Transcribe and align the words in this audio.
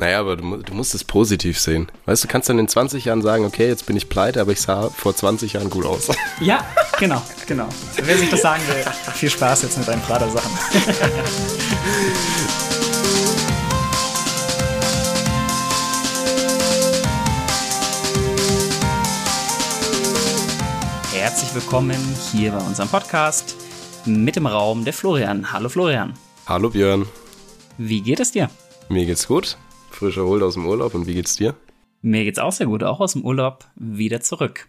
Naja, 0.00 0.20
aber 0.20 0.36
du, 0.36 0.58
du, 0.58 0.74
musst 0.74 0.94
es 0.94 1.02
positiv 1.02 1.58
sehen. 1.58 1.88
Weißt 2.06 2.22
du, 2.22 2.28
kannst 2.28 2.48
dann 2.48 2.60
in 2.60 2.68
20 2.68 3.04
Jahren 3.04 3.20
sagen, 3.20 3.44
okay, 3.44 3.66
jetzt 3.66 3.84
bin 3.86 3.96
ich 3.96 4.08
pleite, 4.08 4.40
aber 4.40 4.52
ich 4.52 4.60
sah 4.60 4.90
vor 4.90 5.16
20 5.16 5.54
Jahren 5.54 5.70
gut 5.70 5.84
aus. 5.84 6.06
Ja, 6.40 6.64
genau, 7.00 7.20
genau. 7.48 7.68
Wer 8.00 8.16
sich 8.16 8.30
das 8.30 8.42
sagen 8.42 8.62
will, 8.68 8.84
viel 9.14 9.28
Spaß 9.28 9.62
jetzt 9.62 9.76
mit 9.76 9.88
deinen 9.88 10.00
Prada-Sachen. 10.02 10.52
Herzlich 21.12 21.52
willkommen 21.54 21.98
hier 22.30 22.52
bei 22.52 22.58
unserem 22.58 22.88
Podcast 22.88 23.56
mit 24.04 24.36
dem 24.36 24.46
Raum 24.46 24.84
der 24.84 24.92
Florian. 24.92 25.52
Hallo 25.52 25.68
Florian. 25.68 26.14
Hallo 26.46 26.70
Björn. 26.70 27.04
Wie 27.78 28.00
geht 28.00 28.20
es 28.20 28.30
dir? 28.30 28.48
Mir 28.88 29.04
geht's 29.04 29.26
gut 29.26 29.58
frisch 29.98 30.16
erholt 30.16 30.42
aus 30.42 30.54
dem 30.54 30.66
Urlaub. 30.66 30.94
Und 30.94 31.06
wie 31.06 31.14
geht's 31.14 31.36
dir? 31.36 31.54
Mir 32.00 32.24
geht's 32.24 32.38
auch 32.38 32.52
sehr 32.52 32.66
gut, 32.66 32.82
auch 32.84 33.00
aus 33.00 33.14
dem 33.14 33.24
Urlaub 33.24 33.66
wieder 33.74 34.20
zurück. 34.20 34.68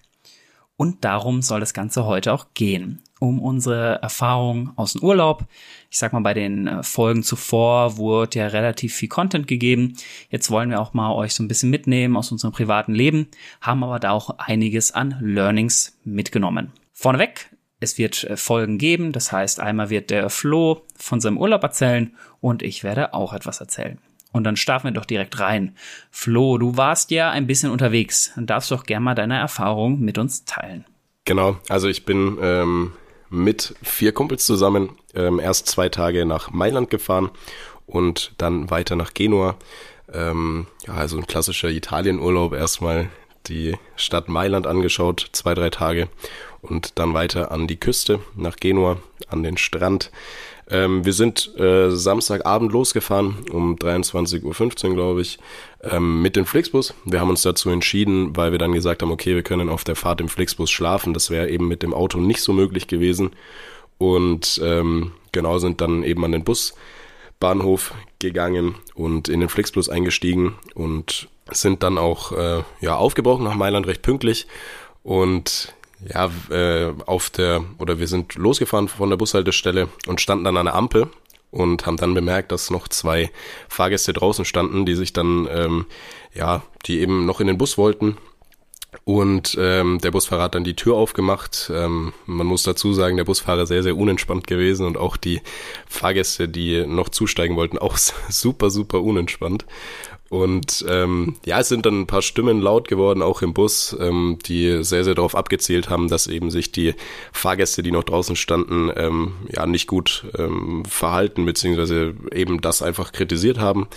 Und 0.75 1.03
darum 1.03 1.41
soll 1.41 1.59
das 1.59 1.73
Ganze 1.73 2.05
heute 2.05 2.31
auch 2.31 2.47
gehen. 2.53 3.03
Um 3.19 3.41
unsere 3.41 4.01
Erfahrung 4.01 4.71
aus 4.77 4.93
dem 4.93 5.03
Urlaub. 5.03 5.45
Ich 5.91 5.97
sag 5.97 6.13
mal, 6.13 6.21
bei 6.21 6.33
den 6.33 6.67
äh, 6.67 6.83
Folgen 6.83 7.21
zuvor 7.21 7.97
wurde 7.97 8.39
ja 8.39 8.47
relativ 8.47 8.95
viel 8.95 9.09
Content 9.09 9.45
gegeben. 9.45 9.97
Jetzt 10.29 10.49
wollen 10.49 10.69
wir 10.69 10.79
auch 10.79 10.93
mal 10.93 11.13
euch 11.13 11.33
so 11.33 11.43
ein 11.43 11.49
bisschen 11.49 11.69
mitnehmen 11.69 12.15
aus 12.15 12.31
unserem 12.31 12.53
privaten 12.53 12.95
Leben, 12.95 13.27
haben 13.59 13.83
aber 13.83 13.99
da 13.99 14.11
auch 14.11 14.29
einiges 14.39 14.93
an 14.93 15.17
Learnings 15.19 15.97
mitgenommen. 16.05 16.71
Vorneweg, 16.93 17.53
es 17.81 17.97
wird 17.97 18.23
äh, 18.23 18.37
Folgen 18.37 18.77
geben. 18.77 19.11
Das 19.11 19.33
heißt, 19.33 19.59
einmal 19.59 19.89
wird 19.89 20.09
der 20.09 20.29
Flo 20.29 20.83
von 20.95 21.19
seinem 21.19 21.37
Urlaub 21.37 21.61
erzählen 21.61 22.15
und 22.39 22.63
ich 22.63 22.85
werde 22.85 23.13
auch 23.13 23.33
etwas 23.33 23.59
erzählen. 23.59 23.99
Und 24.31 24.43
dann 24.43 24.57
starten 24.57 24.87
wir 24.87 24.91
doch 24.91 25.05
direkt 25.05 25.39
rein. 25.39 25.75
Flo, 26.11 26.57
du 26.57 26.77
warst 26.77 27.11
ja 27.11 27.31
ein 27.31 27.47
bisschen 27.47 27.71
unterwegs. 27.71 28.31
Dann 28.35 28.45
darfst 28.45 28.69
du 28.69 28.75
doch 28.75 28.83
gerne 28.83 29.03
mal 29.03 29.15
deine 29.15 29.37
Erfahrung 29.37 29.99
mit 29.99 30.17
uns 30.17 30.45
teilen. 30.45 30.85
Genau, 31.25 31.57
also 31.67 31.87
ich 31.87 32.05
bin 32.05 32.37
ähm, 32.41 32.93
mit 33.29 33.75
vier 33.81 34.13
Kumpels 34.13 34.45
zusammen 34.45 34.89
ähm, 35.15 35.39
erst 35.39 35.67
zwei 35.67 35.89
Tage 35.89 36.25
nach 36.25 36.51
Mailand 36.51 36.89
gefahren 36.89 37.31
und 37.85 38.33
dann 38.37 38.69
weiter 38.69 38.95
nach 38.95 39.13
Genua. 39.13 39.57
Ähm, 40.11 40.67
ja, 40.87 40.93
also 40.93 41.17
ein 41.17 41.27
klassischer 41.27 41.69
Italienurlaub. 41.69 42.53
Erstmal 42.53 43.09
die 43.47 43.77
Stadt 43.95 44.27
Mailand 44.27 44.67
angeschaut, 44.67 45.29
zwei, 45.31 45.53
drei 45.53 45.69
Tage 45.69 46.07
und 46.61 46.99
dann 46.99 47.13
weiter 47.13 47.51
an 47.51 47.67
die 47.67 47.79
Küste 47.79 48.19
nach 48.35 48.57
Genua, 48.57 48.97
an 49.27 49.43
den 49.43 49.57
Strand. 49.57 50.11
Ähm, 50.71 51.03
wir 51.03 51.13
sind 51.13 51.57
äh, 51.57 51.89
Samstagabend 51.89 52.71
losgefahren, 52.71 53.37
um 53.51 53.75
23.15 53.75 54.89
Uhr, 54.89 54.93
glaube 54.95 55.21
ich, 55.21 55.39
ähm, 55.81 56.21
mit 56.21 56.35
dem 56.35 56.45
Flixbus. 56.45 56.93
Wir 57.05 57.19
haben 57.19 57.29
uns 57.29 57.41
dazu 57.41 57.69
entschieden, 57.69 58.35
weil 58.35 58.51
wir 58.51 58.59
dann 58.59 58.73
gesagt 58.73 59.01
haben, 59.01 59.11
okay, 59.11 59.35
wir 59.35 59.43
können 59.43 59.69
auf 59.69 59.83
der 59.83 59.95
Fahrt 59.95 60.21
im 60.21 60.29
Flixbus 60.29 60.69
schlafen. 60.69 61.13
Das 61.13 61.31
wäre 61.31 61.49
eben 61.49 61.67
mit 61.67 61.81
dem 61.81 61.93
Auto 61.93 62.19
nicht 62.19 62.41
so 62.41 62.53
möglich 62.53 62.87
gewesen. 62.87 63.31
Und 63.97 64.61
ähm, 64.63 65.11
genau 65.31 65.57
sind 65.57 65.81
dann 65.81 66.03
eben 66.03 66.23
an 66.23 66.31
den 66.31 66.43
Busbahnhof 66.43 67.93
gegangen 68.19 68.75
und 68.93 69.27
in 69.27 69.39
den 69.39 69.49
Flixbus 69.49 69.89
eingestiegen 69.89 70.55
und 70.75 71.27
sind 71.51 71.81
dann 71.83 71.97
auch 71.97 72.31
äh, 72.31 72.63
ja 72.79 72.95
aufgebrochen 72.95 73.43
nach 73.43 73.55
Mailand 73.55 73.87
recht 73.87 74.03
pünktlich 74.03 74.47
und 75.03 75.73
ja, 76.07 76.29
äh, 76.49 76.93
auf 77.05 77.29
der, 77.29 77.63
oder 77.77 77.99
wir 77.99 78.07
sind 78.07 78.35
losgefahren 78.35 78.87
von 78.87 79.09
der 79.09 79.17
Bushaltestelle 79.17 79.89
und 80.07 80.21
standen 80.21 80.45
dann 80.45 80.57
an 80.57 80.65
der 80.65 80.75
Ampel 80.75 81.07
und 81.51 81.85
haben 81.85 81.97
dann 81.97 82.13
bemerkt, 82.13 82.51
dass 82.51 82.69
noch 82.69 82.87
zwei 82.87 83.31
Fahrgäste 83.67 84.13
draußen 84.13 84.45
standen, 84.45 84.85
die 84.85 84.95
sich 84.95 85.13
dann, 85.13 85.47
ähm, 85.51 85.85
ja, 86.33 86.63
die 86.85 86.99
eben 86.99 87.25
noch 87.25 87.39
in 87.39 87.47
den 87.47 87.57
Bus 87.57 87.77
wollten. 87.77 88.17
Und 89.03 89.55
ähm, 89.59 89.99
der 89.99 90.11
Busfahrer 90.11 90.43
hat 90.43 90.55
dann 90.55 90.63
die 90.63 90.75
Tür 90.75 90.95
aufgemacht. 90.95 91.71
Ähm, 91.73 92.13
man 92.25 92.47
muss 92.47 92.63
dazu 92.63 92.93
sagen, 92.93 93.17
der 93.17 93.23
Busfahrer 93.23 93.67
sehr, 93.67 93.83
sehr 93.83 93.95
unentspannt 93.95 94.47
gewesen 94.47 94.85
und 94.85 94.97
auch 94.97 95.15
die 95.15 95.41
Fahrgäste, 95.87 96.49
die 96.49 96.85
noch 96.87 97.09
zusteigen 97.09 97.55
wollten, 97.55 97.77
auch 97.77 97.97
super, 98.29 98.69
super 98.69 99.01
unentspannt. 99.01 99.65
Und 100.29 100.85
ähm, 100.87 101.37
ja, 101.43 101.59
es 101.59 101.69
sind 101.69 101.85
dann 101.85 102.01
ein 102.01 102.07
paar 102.07 102.21
Stimmen 102.21 102.61
laut 102.61 102.87
geworden, 102.87 103.23
auch 103.23 103.41
im 103.41 103.53
Bus, 103.53 103.97
ähm, 103.99 104.37
die 104.45 104.83
sehr, 104.83 105.03
sehr 105.03 105.15
darauf 105.15 105.35
abgezielt 105.35 105.89
haben, 105.89 106.07
dass 106.07 106.27
eben 106.27 106.51
sich 106.51 106.71
die 106.71 106.93
Fahrgäste, 107.33 107.81
die 107.81 107.91
noch 107.91 108.03
draußen 108.03 108.35
standen, 108.35 108.91
ähm, 108.95 109.33
ja 109.49 109.65
nicht 109.65 109.87
gut 109.87 110.25
ähm, 110.37 110.83
verhalten, 110.85 111.45
beziehungsweise 111.45 112.13
eben 112.31 112.61
das 112.61 112.83
einfach 112.83 113.11
kritisiert 113.11 113.59
haben. 113.59 113.87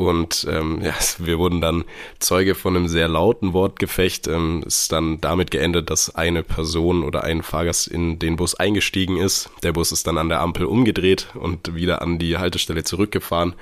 Und 0.00 0.46
ähm, 0.50 0.80
ja, 0.82 0.94
wir 1.18 1.38
wurden 1.38 1.60
dann 1.60 1.84
Zeuge 2.20 2.54
von 2.54 2.76
einem 2.76 2.88
sehr 2.88 3.08
lauten 3.08 3.52
Wortgefecht. 3.52 4.28
Ähm, 4.28 4.62
ist 4.66 4.92
dann 4.92 5.20
damit 5.20 5.50
geendet, 5.50 5.90
dass 5.90 6.14
eine 6.14 6.42
Person 6.42 7.04
oder 7.04 7.24
ein 7.24 7.42
Fahrgast 7.42 7.86
in 7.86 8.18
den 8.18 8.36
Bus 8.36 8.54
eingestiegen 8.54 9.18
ist. 9.18 9.50
Der 9.62 9.72
Bus 9.72 9.92
ist 9.92 10.06
dann 10.06 10.18
an 10.18 10.28
der 10.28 10.40
Ampel 10.40 10.66
umgedreht 10.66 11.28
und 11.34 11.74
wieder 11.74 12.00
an 12.02 12.18
die 12.18 12.38
Haltestelle 12.38 12.84
zurückgefahren. 12.84 13.54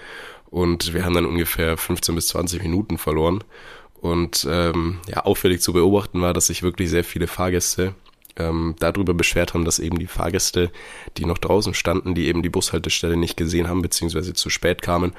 Und 0.50 0.94
wir 0.94 1.04
haben 1.04 1.14
dann 1.14 1.26
ungefähr 1.26 1.76
15 1.76 2.14
bis 2.14 2.28
20 2.28 2.62
Minuten 2.62 2.98
verloren. 2.98 3.44
Und 4.00 4.46
ähm, 4.50 5.00
ja, 5.08 5.24
auffällig 5.24 5.60
zu 5.60 5.72
beobachten 5.72 6.20
war, 6.20 6.32
dass 6.32 6.46
sich 6.46 6.62
wirklich 6.62 6.88
sehr 6.88 7.04
viele 7.04 7.26
Fahrgäste 7.26 7.94
ähm, 8.36 8.76
darüber 8.78 9.14
beschwert 9.14 9.54
haben, 9.54 9.64
dass 9.64 9.78
eben 9.78 9.98
die 9.98 10.06
Fahrgäste, 10.06 10.70
die 11.16 11.26
noch 11.26 11.38
draußen 11.38 11.74
standen, 11.74 12.14
die 12.14 12.28
eben 12.28 12.42
die 12.42 12.48
Bushaltestelle 12.48 13.16
nicht 13.16 13.36
gesehen 13.36 13.68
haben, 13.68 13.82
beziehungsweise 13.82 14.32
zu 14.34 14.50
spät 14.50 14.82
kamen, 14.82 15.12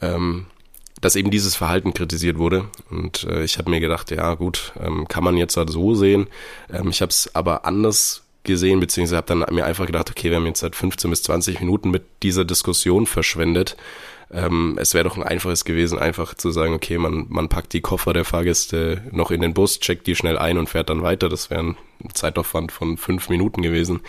ähm, 0.00 0.46
dass 1.00 1.16
eben 1.16 1.30
dieses 1.30 1.56
Verhalten 1.56 1.94
kritisiert 1.94 2.38
wurde. 2.38 2.68
Und 2.90 3.24
äh, 3.24 3.44
ich 3.44 3.58
habe 3.58 3.70
mir 3.70 3.80
gedacht, 3.80 4.10
ja 4.10 4.34
gut, 4.34 4.72
ähm, 4.80 5.08
kann 5.08 5.24
man 5.24 5.36
jetzt 5.36 5.56
halt 5.56 5.70
so 5.70 5.94
sehen. 5.94 6.26
Ähm, 6.70 6.88
ich 6.90 7.00
habe 7.00 7.10
es 7.10 7.34
aber 7.34 7.64
anders 7.64 8.24
gesehen, 8.44 8.80
beziehungsweise 8.80 9.16
habe 9.16 9.26
dann 9.26 9.54
mir 9.54 9.64
einfach 9.64 9.86
gedacht, 9.86 10.10
okay, 10.10 10.30
wir 10.30 10.36
haben 10.36 10.46
jetzt 10.46 10.60
seit 10.60 10.76
15 10.76 11.10
bis 11.10 11.22
20 11.22 11.60
Minuten 11.60 11.90
mit 11.90 12.04
dieser 12.22 12.44
Diskussion 12.44 13.06
verschwendet 13.06 13.76
ähm, 14.30 14.76
es 14.80 14.94
wäre 14.94 15.04
doch 15.04 15.16
ein 15.16 15.22
einfaches 15.22 15.64
gewesen, 15.64 15.98
einfach 15.98 16.34
zu 16.34 16.50
sagen, 16.50 16.74
okay, 16.74 16.98
man, 16.98 17.26
man 17.28 17.48
packt 17.48 17.72
die 17.72 17.80
Koffer 17.80 18.12
der 18.12 18.24
Fahrgäste 18.24 19.02
noch 19.10 19.30
in 19.30 19.40
den 19.40 19.54
Bus, 19.54 19.80
checkt 19.80 20.06
die 20.06 20.14
schnell 20.14 20.38
ein 20.38 20.58
und 20.58 20.68
fährt 20.68 20.90
dann 20.90 21.02
weiter. 21.02 21.28
Das 21.28 21.50
wäre 21.50 21.60
ein 21.60 21.76
Zeitaufwand 22.12 22.72
von 22.72 22.98
fünf 22.98 23.28
Minuten 23.28 23.62
gewesen. 23.62 24.00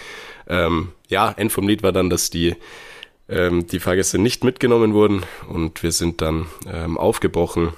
Ähm, 0.48 0.90
ja, 1.08 1.32
End 1.32 1.52
vom 1.52 1.68
Lied 1.68 1.84
war 1.84 1.92
dann, 1.92 2.10
dass 2.10 2.30
die 2.30 2.56
ähm, 3.30 3.68
die 3.68 3.80
Fahrgäste 3.80 4.18
nicht 4.18 4.44
mitgenommen 4.44 4.94
wurden 4.94 5.24
und 5.48 5.84
wir 5.84 5.92
sind 5.92 6.22
dann 6.22 6.48
ähm, 6.68 6.98
aufgebrochen 6.98 7.74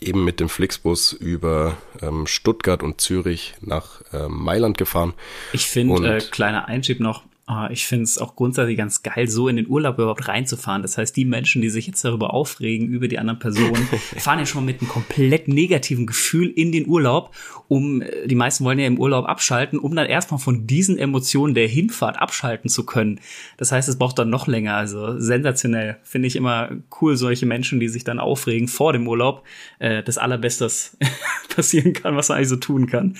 eben 0.00 0.24
mit 0.24 0.40
dem 0.40 0.48
Flixbus 0.48 1.12
über 1.12 1.76
ähm, 2.02 2.26
Stuttgart 2.26 2.82
und 2.82 3.00
Zürich 3.00 3.54
nach 3.60 4.02
ähm, 4.12 4.32
Mailand 4.32 4.78
gefahren. 4.78 5.14
Ich 5.52 5.66
finde, 5.66 6.16
äh, 6.16 6.20
kleiner 6.20 6.66
Einschub 6.66 7.00
noch, 7.00 7.24
Ah, 7.48 7.68
ich 7.70 7.86
finde 7.86 8.02
es 8.02 8.18
auch 8.18 8.34
grundsätzlich 8.34 8.76
ganz 8.76 9.04
geil, 9.04 9.28
so 9.28 9.46
in 9.46 9.54
den 9.54 9.68
Urlaub 9.68 9.98
überhaupt 9.98 10.26
reinzufahren. 10.26 10.82
Das 10.82 10.98
heißt, 10.98 11.16
die 11.16 11.24
Menschen, 11.24 11.62
die 11.62 11.70
sich 11.70 11.86
jetzt 11.86 12.04
darüber 12.04 12.34
aufregen, 12.34 12.88
über 12.88 13.06
die 13.06 13.20
anderen 13.20 13.38
Personen, 13.38 13.76
fahren 14.16 14.40
ja 14.40 14.46
schon 14.46 14.64
mit 14.64 14.80
einem 14.80 14.88
komplett 14.88 15.46
negativen 15.46 16.06
Gefühl 16.06 16.48
in 16.50 16.72
den 16.72 16.88
Urlaub, 16.88 17.32
um, 17.68 18.02
äh, 18.02 18.26
die 18.26 18.34
meisten 18.34 18.64
wollen 18.64 18.80
ja 18.80 18.86
im 18.88 18.98
Urlaub 18.98 19.26
abschalten, 19.26 19.78
um 19.78 19.94
dann 19.94 20.06
erstmal 20.06 20.40
von 20.40 20.66
diesen 20.66 20.98
Emotionen 20.98 21.54
der 21.54 21.68
Hinfahrt 21.68 22.20
abschalten 22.20 22.68
zu 22.68 22.84
können. 22.84 23.20
Das 23.58 23.70
heißt, 23.70 23.88
es 23.88 23.96
braucht 23.96 24.18
dann 24.18 24.28
noch 24.28 24.48
länger. 24.48 24.74
Also 24.74 25.16
sensationell. 25.20 25.98
Finde 26.02 26.26
ich 26.26 26.34
immer 26.34 26.70
cool, 27.00 27.16
solche 27.16 27.46
Menschen, 27.46 27.78
die 27.78 27.88
sich 27.88 28.02
dann 28.02 28.18
aufregen 28.18 28.66
vor 28.66 28.92
dem 28.92 29.06
Urlaub. 29.06 29.44
Äh, 29.78 30.02
das 30.02 30.18
Allerbeste, 30.18 30.64
was 30.64 30.96
passieren 31.54 31.92
kann, 31.92 32.16
was 32.16 32.28
man 32.28 32.38
eigentlich 32.38 32.48
so 32.48 32.56
tun 32.56 32.88
kann. 32.88 33.16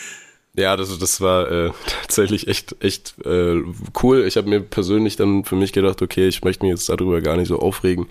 Ja, 0.57 0.77
das, 0.77 0.99
das 0.99 1.21
war 1.21 1.51
äh, 1.51 1.71
tatsächlich 2.03 2.49
echt, 2.49 2.77
echt 2.81 3.15
äh, 3.25 3.63
cool. 4.03 4.25
Ich 4.27 4.37
habe 4.37 4.49
mir 4.49 4.61
persönlich 4.61 5.17
dann 5.17 5.45
für 5.45 5.57
mich 5.57 5.73
gedacht, 5.73 6.03
okay, 6.03 6.27
ich 6.29 6.43
möchte 6.43 6.65
mich 6.65 6.73
jetzt 6.73 6.89
darüber 6.89 7.21
gar 7.21 7.37
nicht 7.37 7.49
so 7.49 7.59
aufregen. 7.59 8.07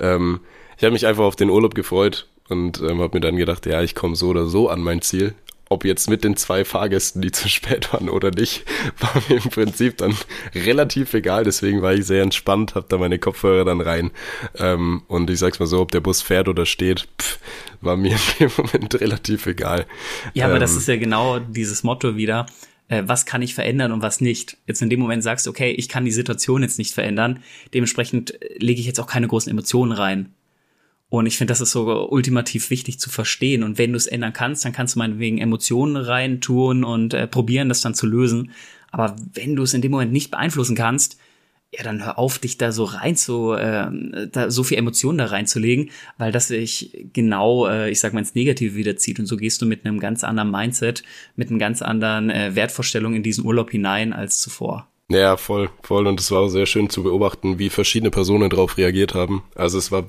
Ähm, 0.00 0.40
ich 0.78 0.84
habe 0.84 0.92
mich 0.92 1.06
einfach 1.06 1.24
auf 1.24 1.36
den 1.36 1.50
Urlaub 1.50 1.74
gefreut 1.74 2.26
und 2.48 2.80
ähm, 2.80 3.00
habe 3.00 3.16
mir 3.16 3.20
dann 3.20 3.36
gedacht, 3.36 3.66
ja, 3.66 3.82
ich 3.82 3.94
komme 3.94 4.16
so 4.16 4.28
oder 4.28 4.46
so 4.46 4.68
an 4.68 4.80
mein 4.80 5.02
Ziel 5.02 5.34
ob 5.72 5.84
jetzt 5.84 6.10
mit 6.10 6.24
den 6.24 6.36
zwei 6.36 6.64
Fahrgästen, 6.64 7.22
die 7.22 7.30
zu 7.30 7.48
spät 7.48 7.92
waren 7.92 8.08
oder 8.08 8.32
nicht, 8.32 8.64
war 8.98 9.22
mir 9.28 9.36
im 9.36 9.50
Prinzip 9.50 9.96
dann 9.98 10.14
relativ 10.54 11.14
egal. 11.14 11.44
Deswegen 11.44 11.80
war 11.80 11.94
ich 11.94 12.04
sehr 12.04 12.22
entspannt, 12.22 12.74
habe 12.74 12.86
da 12.88 12.98
meine 12.98 13.20
Kopfhörer 13.20 13.64
dann 13.64 13.80
rein. 13.80 14.10
Ähm, 14.58 15.02
und 15.06 15.30
ich 15.30 15.38
sag's 15.38 15.60
mal 15.60 15.66
so, 15.66 15.80
ob 15.80 15.92
der 15.92 16.00
Bus 16.00 16.22
fährt 16.22 16.48
oder 16.48 16.66
steht, 16.66 17.06
pff, 17.20 17.38
war 17.80 17.96
mir 17.96 18.16
in 18.40 18.48
dem 18.48 18.50
Moment 18.56 19.00
relativ 19.00 19.46
egal. 19.46 19.86
Ja, 20.34 20.46
aber 20.46 20.54
ähm, 20.54 20.60
das 20.60 20.74
ist 20.74 20.88
ja 20.88 20.96
genau 20.96 21.38
dieses 21.38 21.84
Motto 21.84 22.16
wieder 22.16 22.46
äh, 22.88 23.04
was 23.06 23.24
kann 23.24 23.40
ich 23.40 23.54
verändern 23.54 23.92
und 23.92 24.02
was 24.02 24.20
nicht. 24.20 24.56
Jetzt 24.66 24.82
in 24.82 24.90
dem 24.90 24.98
Moment 24.98 25.22
sagst 25.22 25.46
du, 25.46 25.50
okay, 25.50 25.70
ich 25.70 25.88
kann 25.88 26.04
die 26.04 26.10
Situation 26.10 26.62
jetzt 26.62 26.78
nicht 26.78 26.92
verändern, 26.92 27.44
dementsprechend 27.72 28.42
äh, 28.42 28.58
lege 28.58 28.80
ich 28.80 28.86
jetzt 28.86 28.98
auch 28.98 29.06
keine 29.06 29.28
großen 29.28 29.50
Emotionen 29.50 29.92
rein. 29.92 30.34
Und 31.10 31.26
ich 31.26 31.36
finde, 31.36 31.50
das 31.50 31.60
ist 31.60 31.72
so 31.72 32.08
ultimativ 32.08 32.70
wichtig 32.70 33.00
zu 33.00 33.10
verstehen. 33.10 33.64
Und 33.64 33.78
wenn 33.78 33.92
du 33.92 33.96
es 33.96 34.06
ändern 34.06 34.32
kannst, 34.32 34.64
dann 34.64 34.72
kannst 34.72 34.94
du 34.94 35.00
meinetwegen 35.00 35.38
Emotionen 35.38 35.96
rein 35.96 36.40
tun 36.40 36.84
und 36.84 37.14
äh, 37.14 37.26
probieren, 37.26 37.68
das 37.68 37.80
dann 37.80 37.94
zu 37.94 38.06
lösen. 38.06 38.52
Aber 38.92 39.16
wenn 39.34 39.56
du 39.56 39.64
es 39.64 39.74
in 39.74 39.82
dem 39.82 39.90
Moment 39.90 40.12
nicht 40.12 40.30
beeinflussen 40.30 40.76
kannst, 40.76 41.18
ja, 41.72 41.84
dann 41.84 42.04
hör 42.04 42.18
auf, 42.18 42.38
dich 42.38 42.58
da 42.58 42.72
so 42.72 42.84
rein 42.84 43.16
zu, 43.16 43.52
äh, 43.52 43.88
da 44.30 44.50
so 44.50 44.64
viel 44.64 44.78
Emotionen 44.78 45.18
da 45.18 45.26
reinzulegen, 45.26 45.90
weil 46.18 46.32
das 46.32 46.48
sich 46.48 47.08
genau, 47.12 47.68
äh, 47.68 47.90
ich 47.90 48.00
sag 48.00 48.12
mal, 48.12 48.20
ins 48.20 48.34
Negative 48.34 48.74
wiederzieht. 48.76 49.18
Und 49.18 49.26
so 49.26 49.36
gehst 49.36 49.62
du 49.62 49.66
mit 49.66 49.84
einem 49.84 50.00
ganz 50.00 50.24
anderen 50.24 50.50
Mindset, 50.50 51.02
mit 51.36 51.50
einem 51.50 51.58
ganz 51.58 51.82
anderen 51.82 52.30
äh, 52.30 52.54
Wertvorstellung 52.54 53.14
in 53.14 53.22
diesen 53.22 53.44
Urlaub 53.44 53.70
hinein 53.70 54.12
als 54.12 54.38
zuvor. 54.38 54.88
Ja, 55.12 55.36
voll, 55.36 55.70
voll. 55.82 56.06
Und 56.06 56.20
es 56.20 56.30
war 56.30 56.38
auch 56.42 56.48
sehr 56.48 56.66
schön 56.66 56.88
zu 56.88 57.02
beobachten, 57.02 57.58
wie 57.58 57.68
verschiedene 57.68 58.12
Personen 58.12 58.48
darauf 58.48 58.78
reagiert 58.78 59.12
haben. 59.12 59.42
Also 59.56 59.76
es 59.76 59.90
war 59.90 60.04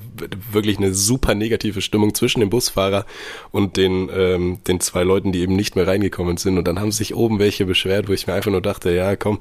wirklich 0.51 0.77
eine 0.77 0.93
super 0.93 1.33
negative 1.33 1.81
Stimmung 1.81 2.13
zwischen 2.13 2.39
dem 2.39 2.51
Busfahrer 2.51 3.07
und 3.51 3.77
den, 3.77 4.11
ähm, 4.15 4.59
den 4.67 4.79
zwei 4.79 5.01
Leuten, 5.01 5.31
die 5.31 5.39
eben 5.39 5.55
nicht 5.55 5.75
mehr 5.75 5.87
reingekommen 5.87 6.37
sind. 6.37 6.59
Und 6.59 6.67
dann 6.67 6.79
haben 6.79 6.91
sich 6.91 7.15
oben 7.15 7.39
welche 7.39 7.65
beschwert, 7.65 8.09
wo 8.09 8.13
ich 8.13 8.27
mir 8.27 8.35
einfach 8.35 8.51
nur 8.51 8.61
dachte, 8.61 8.93
ja, 8.93 9.15
komm, 9.15 9.39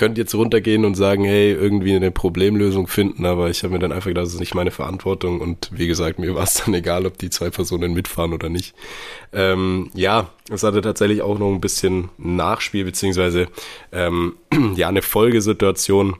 könnt 0.00 0.16
jetzt 0.16 0.34
runtergehen 0.34 0.86
und 0.86 0.94
sagen, 0.94 1.24
hey, 1.24 1.52
irgendwie 1.52 1.94
eine 1.94 2.10
Problemlösung 2.10 2.86
finden, 2.86 3.26
aber 3.26 3.50
ich 3.50 3.62
habe 3.62 3.74
mir 3.74 3.80
dann 3.80 3.92
einfach 3.92 4.08
gedacht, 4.08 4.24
das 4.24 4.32
ist 4.32 4.40
nicht 4.40 4.54
meine 4.54 4.70
Verantwortung 4.70 5.42
und 5.42 5.68
wie 5.72 5.86
gesagt, 5.86 6.18
mir 6.18 6.34
war 6.34 6.44
es 6.44 6.54
dann 6.54 6.72
egal, 6.82 7.04
ob 7.04 7.18
die 7.18 7.28
zwei 7.28 7.50
Personen 7.50 7.92
mitfahren 7.92 8.32
oder 8.32 8.48
nicht. 8.48 8.74
Ähm, 9.34 9.90
ja, 9.92 10.30
es 10.50 10.62
hatte 10.62 10.80
tatsächlich 10.80 11.20
auch 11.20 11.38
noch 11.38 11.52
ein 11.52 11.60
bisschen 11.60 12.08
Nachspiel, 12.16 12.86
beziehungsweise 12.86 13.48
ähm, 13.92 14.36
ja, 14.74 14.88
eine 14.88 15.02
Folgesituation 15.02 16.16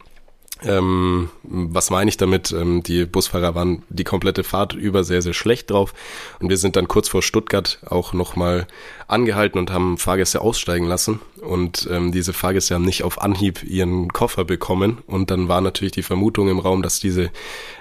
ähm, 0.63 1.31
was 1.43 1.91
meine 1.91 2.09
ich 2.09 2.17
damit? 2.17 2.53
Ähm, 2.53 2.83
die 2.83 3.05
Busfahrer 3.05 3.55
waren 3.55 3.83
die 3.89 4.05
komplette 4.05 4.45
Fahrt 4.45 4.75
über 4.75 5.05
sehr, 5.05 5.23
sehr 5.23 5.33
schlecht 5.33 5.71
drauf. 5.71 5.95
Und 6.39 6.49
wir 6.49 6.57
sind 6.57 6.77
dann 6.77 6.89
kurz 6.89 7.09
vor 7.09 7.23
Stuttgart 7.23 7.79
auch 7.87 8.13
nochmal 8.13 8.67
angehalten 9.09 9.59
und 9.59 9.73
haben 9.73 9.99
Fahrgäste 9.99 10.41
aussteigen 10.41 10.87
lassen. 10.87 11.21
Und 11.41 11.89
ähm, 11.91 12.13
diese 12.13 12.33
Fahrgäste 12.33 12.75
haben 12.75 12.85
nicht 12.85 13.03
auf 13.03 13.21
Anhieb 13.21 13.63
ihren 13.63 14.13
Koffer 14.13 14.45
bekommen. 14.45 14.99
Und 15.07 15.31
dann 15.31 15.49
war 15.49 15.61
natürlich 15.61 15.93
die 15.93 16.03
Vermutung 16.03 16.49
im 16.49 16.59
Raum, 16.59 16.83
dass 16.83 17.01
diese 17.01 17.31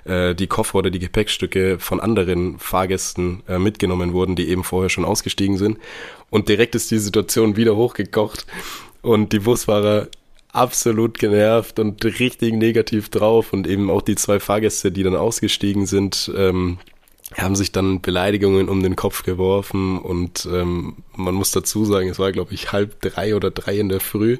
äh, 0.05 0.33
die 0.33 0.47
Koffer 0.47 0.79
oder 0.79 0.89
die 0.89 0.99
Gepäckstücke 0.99 1.79
von 1.79 1.99
anderen 1.99 2.59
Fahrgästen 2.59 3.43
äh, 3.47 3.59
mitgenommen 3.59 4.13
wurden, 4.13 4.35
die 4.35 4.49
eben 4.49 4.63
vorher 4.63 4.89
schon 4.89 5.05
ausgestiegen 5.05 5.57
sind. 5.57 5.77
Und 6.29 6.47
direkt 6.47 6.75
ist 6.75 6.91
die 6.91 6.99
Situation 6.99 7.55
wieder 7.55 7.75
hochgekocht. 7.75 8.45
Und 9.01 9.33
die 9.33 9.39
Busfahrer 9.39 10.07
absolut 10.51 11.19
genervt 11.19 11.79
und 11.79 12.03
richtig 12.03 12.53
negativ 12.53 13.09
drauf. 13.09 13.53
Und 13.53 13.67
eben 13.67 13.89
auch 13.89 14.01
die 14.01 14.15
zwei 14.15 14.39
Fahrgäste, 14.39 14.91
die 14.91 15.03
dann 15.03 15.15
ausgestiegen 15.15 15.85
sind, 15.85 16.31
ähm, 16.35 16.79
haben 17.37 17.55
sich 17.55 17.71
dann 17.71 18.01
Beleidigungen 18.01 18.69
um 18.69 18.81
den 18.81 18.95
Kopf 18.95 19.23
geworfen. 19.23 19.99
Und 19.99 20.47
ähm, 20.51 20.97
man 21.15 21.35
muss 21.35 21.51
dazu 21.51 21.85
sagen, 21.85 22.09
es 22.09 22.17
war 22.17 22.31
glaube 22.31 22.53
ich 22.53 22.71
halb 22.71 23.01
drei 23.01 23.35
oder 23.35 23.51
drei 23.51 23.77
in 23.77 23.89
der 23.89 23.99
Früh. 23.99 24.37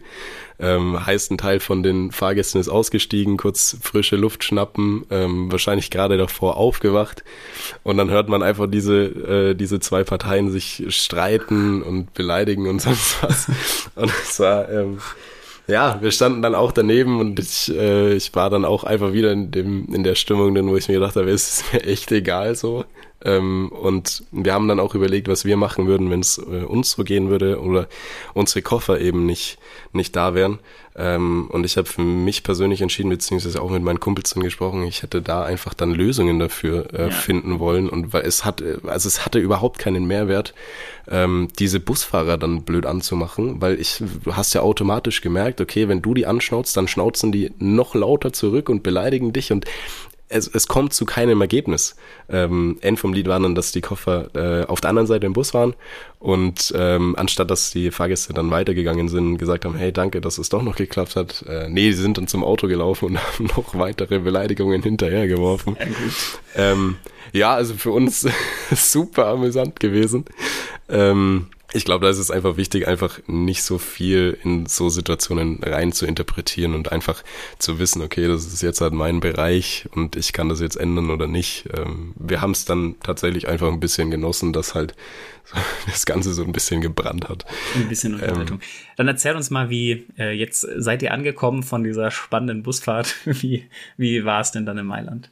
Ähm, 0.61 1.05
heißt, 1.05 1.31
ein 1.31 1.37
Teil 1.37 1.59
von 1.59 1.83
den 1.83 2.11
Fahrgästen 2.11 2.59
ist 2.59 2.67
ausgestiegen, 2.67 3.37
kurz 3.37 3.77
frische 3.81 4.17
Luft 4.17 4.43
schnappen, 4.43 5.05
ähm, 5.09 5.51
wahrscheinlich 5.51 5.89
gerade 5.89 6.17
davor 6.17 6.57
aufgewacht. 6.57 7.23
Und 7.83 7.97
dann 7.97 8.09
hört 8.09 8.27
man 8.27 8.43
einfach 8.43 8.67
diese 8.67 9.03
äh, 9.03 9.53
diese 9.55 9.79
zwei 9.79 10.03
Parteien 10.03 10.51
sich 10.51 10.83
streiten 10.89 11.83
und 11.83 12.13
beleidigen 12.13 12.67
und 12.67 12.81
sonst 12.81 13.21
was. 13.21 13.51
Und 13.95 14.11
es 14.23 14.39
war 14.39 14.67
ähm, 14.69 14.97
ja, 15.69 16.01
wir 16.01 16.11
standen 16.11 16.41
dann 16.41 16.55
auch 16.55 16.71
daneben 16.71 17.19
und 17.19 17.39
ich, 17.39 17.73
äh, 17.75 18.13
ich 18.13 18.33
war 18.35 18.49
dann 18.49 18.65
auch 18.65 18.83
einfach 18.83 19.13
wieder 19.13 19.31
in 19.31 19.51
dem 19.51 19.93
in 19.93 20.03
der 20.03 20.15
Stimmung, 20.15 20.55
wo 20.67 20.75
ich 20.75 20.87
mir 20.87 20.95
gedacht 20.95 21.15
habe, 21.15 21.29
es 21.29 21.61
ist 21.61 21.73
mir 21.73 21.83
echt 21.83 22.11
egal 22.11 22.55
so. 22.55 22.85
Ähm, 23.23 23.69
und 23.69 24.23
wir 24.31 24.53
haben 24.53 24.67
dann 24.67 24.79
auch 24.79 24.95
überlegt, 24.95 25.27
was 25.27 25.45
wir 25.45 25.57
machen 25.57 25.87
würden, 25.87 26.09
wenn 26.09 26.21
es 26.21 26.37
äh, 26.37 26.63
uns 26.63 26.91
so 26.91 27.03
gehen 27.03 27.29
würde 27.29 27.59
oder 27.61 27.87
unsere 28.33 28.61
Koffer 28.61 28.99
eben 28.99 29.25
nicht, 29.25 29.57
nicht 29.91 30.15
da 30.15 30.33
wären. 30.33 30.59
Ähm, 30.95 31.47
und 31.51 31.65
ich 31.65 31.77
habe 31.77 31.87
für 31.87 32.01
mich 32.01 32.43
persönlich 32.43 32.81
entschieden, 32.81 33.09
beziehungsweise 33.09 33.61
auch 33.61 33.69
mit 33.69 33.83
meinen 33.83 33.99
Kumpels 33.99 34.33
dann 34.33 34.43
gesprochen, 34.43 34.83
ich 34.83 35.01
hätte 35.01 35.21
da 35.21 35.43
einfach 35.43 35.73
dann 35.73 35.93
Lösungen 35.93 36.39
dafür 36.39 36.93
äh, 36.93 37.03
ja. 37.03 37.09
finden 37.09 37.59
wollen. 37.59 37.89
Und 37.89 38.11
weil 38.13 38.23
es 38.23 38.43
hat, 38.43 38.61
also 38.85 39.07
es 39.07 39.25
hatte 39.25 39.39
überhaupt 39.39 39.79
keinen 39.79 40.07
Mehrwert, 40.07 40.53
ähm, 41.09 41.49
diese 41.57 41.79
Busfahrer 41.79 42.37
dann 42.37 42.63
blöd 42.63 42.85
anzumachen, 42.85 43.61
weil 43.61 43.79
ich, 43.79 44.01
du 44.23 44.35
hast 44.35 44.53
ja 44.53 44.61
automatisch 44.61 45.21
gemerkt, 45.21 45.61
okay, 45.61 45.87
wenn 45.87 46.01
du 46.01 46.13
die 46.13 46.25
anschnauzt, 46.25 46.75
dann 46.75 46.87
schnauzen 46.87 47.31
die 47.31 47.51
noch 47.59 47.95
lauter 47.95 48.33
zurück 48.33 48.69
und 48.69 48.83
beleidigen 48.83 49.33
dich 49.33 49.51
und 49.51 49.65
es, 50.29 50.47
es 50.47 50.67
kommt 50.67 50.93
zu 50.93 51.05
keinem 51.05 51.41
Ergebnis. 51.41 51.95
Ähm, 52.29 52.77
End 52.81 52.99
vom 52.99 53.13
Lied 53.13 53.27
war 53.27 53.39
dann, 53.39 53.55
dass 53.55 53.71
die 53.71 53.81
Koffer 53.81 54.29
äh, 54.35 54.65
auf 54.65 54.79
der 54.79 54.91
anderen 54.91 55.07
Seite 55.07 55.25
im 55.25 55.33
Bus 55.33 55.53
waren 55.53 55.73
und 56.19 56.71
ähm, 56.77 57.15
anstatt 57.17 57.49
dass 57.49 57.71
die 57.71 57.91
Fahrgäste 57.91 58.33
dann 58.33 58.51
weitergegangen 58.51 59.09
sind 59.09 59.25
und 59.27 59.37
gesagt 59.37 59.65
haben, 59.65 59.75
hey, 59.75 59.91
danke, 59.91 60.21
dass 60.21 60.37
es 60.37 60.49
doch 60.49 60.61
noch 60.61 60.75
geklappt 60.75 61.15
hat, 61.15 61.43
äh, 61.47 61.67
nee, 61.67 61.91
sie 61.91 62.01
sind 62.01 62.17
dann 62.17 62.27
zum 62.27 62.43
Auto 62.43 62.67
gelaufen 62.67 63.05
und 63.05 63.19
haben 63.33 63.45
noch 63.45 63.77
weitere 63.77 64.19
Beleidigungen 64.19 64.83
hinterhergeworfen. 64.83 65.75
Ja, 66.55 66.71
ähm, 66.71 66.95
ja 67.33 67.53
also 67.55 67.73
für 67.73 67.91
uns 67.91 68.27
super 68.71 69.27
amüsant 69.27 69.79
gewesen. 69.79 70.25
Ähm, 70.87 71.47
ich 71.73 71.85
glaube, 71.85 72.05
da 72.05 72.11
ist 72.11 72.17
es 72.17 72.31
einfach 72.31 72.57
wichtig, 72.57 72.87
einfach 72.87 73.19
nicht 73.27 73.63
so 73.63 73.77
viel 73.77 74.37
in 74.43 74.65
so 74.65 74.89
Situationen 74.89 75.59
rein 75.63 75.91
zu 75.91 76.05
interpretieren 76.05 76.73
und 76.73 76.91
einfach 76.91 77.23
zu 77.59 77.79
wissen, 77.79 78.01
okay, 78.01 78.27
das 78.27 78.45
ist 78.45 78.61
jetzt 78.61 78.81
halt 78.81 78.93
mein 78.93 79.19
Bereich 79.19 79.87
und 79.93 80.15
ich 80.15 80.33
kann 80.33 80.49
das 80.49 80.59
jetzt 80.61 80.75
ändern 80.75 81.11
oder 81.11 81.27
nicht. 81.27 81.69
Ähm, 81.75 82.13
wir 82.17 82.41
haben 82.41 82.51
es 82.51 82.65
dann 82.65 82.95
tatsächlich 83.03 83.47
einfach 83.47 83.67
ein 83.67 83.79
bisschen 83.79 84.09
genossen, 84.09 84.51
dass 84.51 84.73
halt 84.73 84.95
das 85.85 86.05
Ganze 86.05 86.33
so 86.33 86.43
ein 86.43 86.51
bisschen 86.51 86.81
gebrannt 86.81 87.29
hat. 87.29 87.45
Ein 87.75 87.87
bisschen 87.87 88.15
Unterhaltung. 88.15 88.57
Ähm, 88.57 88.67
dann 88.97 89.07
erzähl 89.07 89.35
uns 89.35 89.49
mal, 89.49 89.69
wie 89.69 90.07
äh, 90.17 90.31
jetzt 90.31 90.61
seid 90.61 91.03
ihr 91.03 91.13
angekommen 91.13 91.63
von 91.63 91.83
dieser 91.83 92.11
spannenden 92.11 92.63
Busfahrt. 92.63 93.15
Wie, 93.25 93.69
wie 93.97 94.25
war 94.25 94.41
es 94.41 94.51
denn 94.51 94.65
dann 94.65 94.77
in 94.77 94.85
Mailand? 94.85 95.31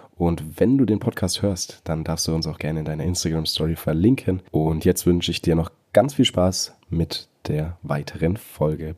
Und 0.21 0.59
wenn 0.59 0.77
du 0.77 0.85
den 0.85 0.99
Podcast 0.99 1.41
hörst, 1.41 1.81
dann 1.83 2.03
darfst 2.03 2.27
du 2.27 2.35
uns 2.35 2.45
auch 2.45 2.59
gerne 2.59 2.81
in 2.81 2.85
deiner 2.85 3.05
Instagram 3.05 3.47
Story 3.47 3.75
verlinken. 3.75 4.43
Und 4.51 4.85
jetzt 4.85 5.07
wünsche 5.07 5.31
ich 5.31 5.41
dir 5.41 5.55
noch 5.55 5.71
ganz 5.93 6.13
viel 6.13 6.25
Spaß 6.25 6.75
mit 6.91 7.27
der 7.47 7.79
weiteren 7.81 8.37
Folge. 8.37 8.93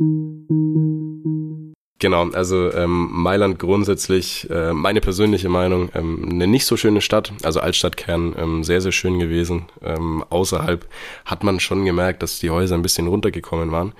Genau, 1.99 2.29
also 2.31 2.73
ähm, 2.73 3.07
Mailand 3.09 3.57
grundsätzlich, 3.57 4.49
äh, 4.49 4.73
meine 4.73 4.99
persönliche 4.99 5.47
Meinung, 5.47 5.87
ähm, 5.95 6.27
eine 6.29 6.45
nicht 6.45 6.65
so 6.65 6.75
schöne 6.75 6.99
Stadt, 6.99 7.31
also 7.43 7.61
Altstadtkern 7.61 8.35
ähm, 8.37 8.63
sehr, 8.65 8.81
sehr 8.81 8.91
schön 8.91 9.17
gewesen. 9.17 9.67
Ähm, 9.81 10.25
außerhalb 10.29 10.85
hat 11.23 11.45
man 11.45 11.61
schon 11.61 11.85
gemerkt, 11.85 12.21
dass 12.21 12.39
die 12.39 12.49
Häuser 12.49 12.75
ein 12.75 12.81
bisschen 12.81 13.07
runtergekommen 13.07 13.71
waren. 13.71 13.93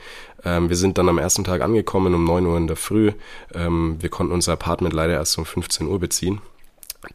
Ähm, 0.44 0.68
wir 0.68 0.76
sind 0.76 0.98
dann 0.98 1.08
am 1.08 1.20
ersten 1.20 1.46
Tag 1.46 1.62
angekommen 1.62 2.14
um 2.16 2.26
neun 2.26 2.46
Uhr 2.46 2.58
in 2.58 2.68
der 2.68 2.76
Früh. 2.76 3.14
Ähm, 3.54 3.96
wir 4.02 4.10
konnten 4.10 4.34
unser 4.34 4.52
Apartment 4.52 4.94
leider 4.94 5.14
erst 5.14 5.38
um 5.38 5.46
15 5.46 5.88
Uhr 5.88 6.02
beziehen. 6.02 6.42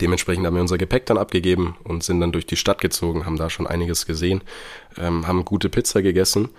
Dementsprechend 0.01 0.47
haben 0.47 0.55
wir 0.55 0.63
unser 0.63 0.79
Gepäck 0.79 1.07
dann 1.07 1.19
abgegeben 1.19 1.77
und 1.85 2.05
sind 2.05 2.21
dann 2.21 2.33
durch 2.33 2.47
die 2.47 2.57
Stadt 2.57 2.81
gezogen, 2.81 3.25
haben 3.27 3.37
da 3.37 3.51
schon 3.51 3.67
einiges 3.67 4.07
gesehen, 4.07 4.43
ähm, 4.99 5.27
haben 5.27 5.45
gute 5.45 5.69
Pizza 5.69 6.03
gegessen 6.03 6.51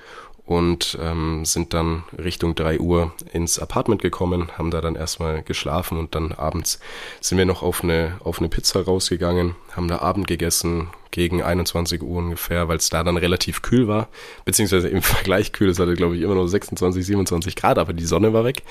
und 0.49 0.97
ähm, 0.99 1.45
sind 1.45 1.75
dann 1.75 2.03
Richtung 2.17 2.55
drei 2.55 2.79
Uhr 2.79 3.13
ins 3.31 3.59
Apartment 3.59 4.01
gekommen, 4.01 4.49
haben 4.57 4.71
da 4.71 4.81
dann 4.81 4.95
erstmal 4.95 5.43
geschlafen 5.43 5.99
und 5.99 6.15
dann 6.15 6.31
abends 6.31 6.79
sind 7.21 7.37
wir 7.37 7.45
noch 7.45 7.61
auf 7.61 7.83
eine, 7.83 8.17
auf 8.23 8.39
eine 8.39 8.49
Pizza 8.49 8.81
rausgegangen, 8.81 9.55
haben 9.75 9.87
da 9.87 9.99
Abend 9.99 10.25
gegessen, 10.25 10.89
gegen 11.11 11.41
21 11.41 12.01
Uhr 12.01 12.17
ungefähr, 12.17 12.67
weil 12.67 12.77
es 12.77 12.89
da 12.89 13.03
dann 13.03 13.17
relativ 13.17 13.61
kühl 13.61 13.87
war, 13.87 14.09
beziehungsweise 14.45 14.89
im 14.89 15.01
Vergleich 15.03 15.51
kühl, 15.51 15.69
es 15.69 15.79
hatte 15.79 15.93
glaube 15.93 16.15
ich 16.15 16.21
immer 16.23 16.35
noch 16.35 16.47
26, 16.47 17.05
27 17.05 17.55
Grad, 17.55 17.77
aber 17.77 17.93
die 17.93 18.05
Sonne 18.05 18.33
war 18.33 18.43
weg. 18.43 18.63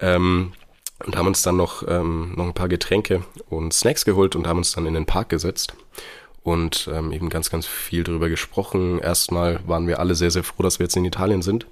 Ähm, 0.00 0.52
und 1.06 1.16
haben 1.16 1.26
uns 1.26 1.42
dann 1.42 1.56
noch, 1.56 1.82
ähm, 1.88 2.32
noch 2.36 2.46
ein 2.46 2.54
paar 2.54 2.68
Getränke 2.68 3.22
und 3.48 3.72
Snacks 3.72 4.04
geholt 4.04 4.36
und 4.36 4.46
haben 4.46 4.58
uns 4.58 4.72
dann 4.72 4.86
in 4.86 4.94
den 4.94 5.06
Park 5.06 5.28
gesetzt 5.28 5.74
und 6.42 6.90
ähm, 6.92 7.12
eben 7.12 7.28
ganz, 7.28 7.50
ganz 7.50 7.66
viel 7.66 8.04
darüber 8.04 8.28
gesprochen. 8.28 8.98
Erstmal 8.98 9.60
waren 9.66 9.86
wir 9.86 10.00
alle 10.00 10.14
sehr, 10.14 10.30
sehr 10.30 10.44
froh, 10.44 10.62
dass 10.62 10.78
wir 10.78 10.84
jetzt 10.84 10.96
in 10.96 11.04
Italien 11.04 11.42
sind. 11.42 11.66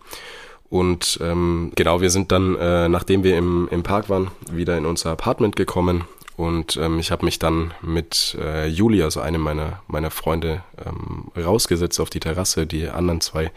Und 0.69 1.19
ähm, 1.21 1.73
genau, 1.75 2.01
wir 2.01 2.11
sind 2.11 2.31
dann, 2.31 2.55
äh, 2.57 2.89
nachdem 2.89 3.25
wir 3.25 3.37
im, 3.37 3.69
im 3.73 3.83
Park 3.83 4.09
waren, 4.09 4.31
wieder 4.51 4.79
in 4.79 4.87
unser 4.87 5.11
Apartment 5.11 5.57
gekommen. 5.57 6.05
Und 6.37 6.77
ähm, 6.77 7.01
ich 7.01 7.11
habe 7.11 7.25
mich 7.25 7.39
dann 7.39 7.75
mit 7.83 8.37
äh, 8.41 8.67
Juli, 8.69 9.03
also 9.03 9.21
einem 9.21 9.43
meiner, 9.43 9.83
meiner 9.89 10.11
Freunde, 10.11 10.63
ähm, 10.79 11.33
rausgesetzt 11.37 12.01
auf 12.01 12.09
die 12.09 12.21
Terrasse. 12.21 12.67
Die 12.67 12.89
anderen 12.89 13.21
zwei 13.21 13.51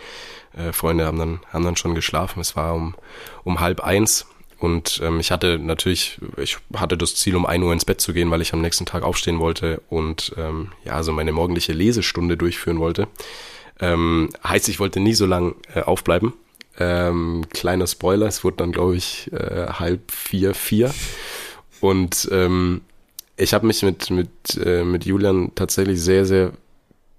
äh, 0.57 0.73
Freunde 0.73 1.05
haben 1.05 1.19
dann, 1.19 1.39
haben 1.51 1.63
dann 1.63 1.77
schon 1.77 1.93
geschlafen. 1.95 2.41
Es 2.41 2.55
war 2.55 2.73
um, 2.73 2.95
um 3.43 3.59
halb 3.59 3.81
eins 3.81 4.25
Und 4.63 5.01
ähm, 5.03 5.19
ich 5.19 5.29
hatte 5.29 5.59
natürlich, 5.59 6.21
ich 6.37 6.57
hatte 6.73 6.97
das 6.97 7.15
Ziel, 7.15 7.35
um 7.35 7.45
ein 7.45 7.61
Uhr 7.61 7.73
ins 7.73 7.83
Bett 7.83 7.99
zu 7.99 8.13
gehen, 8.13 8.31
weil 8.31 8.41
ich 8.41 8.53
am 8.53 8.61
nächsten 8.61 8.85
Tag 8.85 9.03
aufstehen 9.03 9.39
wollte 9.39 9.81
und 9.89 10.33
ähm, 10.37 10.71
ja, 10.85 11.03
so 11.03 11.11
meine 11.11 11.33
morgendliche 11.33 11.73
Lesestunde 11.73 12.37
durchführen 12.37 12.79
wollte. 12.79 13.09
Ähm, 13.81 14.29
heißt, 14.41 14.69
ich 14.69 14.79
wollte 14.79 15.01
nie 15.01 15.15
so 15.15 15.25
lang 15.25 15.55
äh, 15.75 15.81
aufbleiben. 15.81 16.31
Ähm, 16.79 17.43
kleiner 17.49 17.87
Spoiler, 17.87 18.27
es 18.27 18.45
wurde 18.45 18.55
dann, 18.55 18.71
glaube 18.71 18.95
ich, 18.95 19.29
äh, 19.33 19.67
halb 19.67 20.09
vier, 20.09 20.53
vier. 20.53 20.93
Und 21.81 22.29
ähm, 22.31 22.83
ich 23.35 23.53
habe 23.53 23.67
mich 23.67 23.83
mit, 23.83 24.11
mit, 24.11 24.29
äh, 24.63 24.85
mit 24.85 25.03
Julian 25.05 25.51
tatsächlich 25.55 25.99
sehr, 25.99 26.25
sehr 26.25 26.53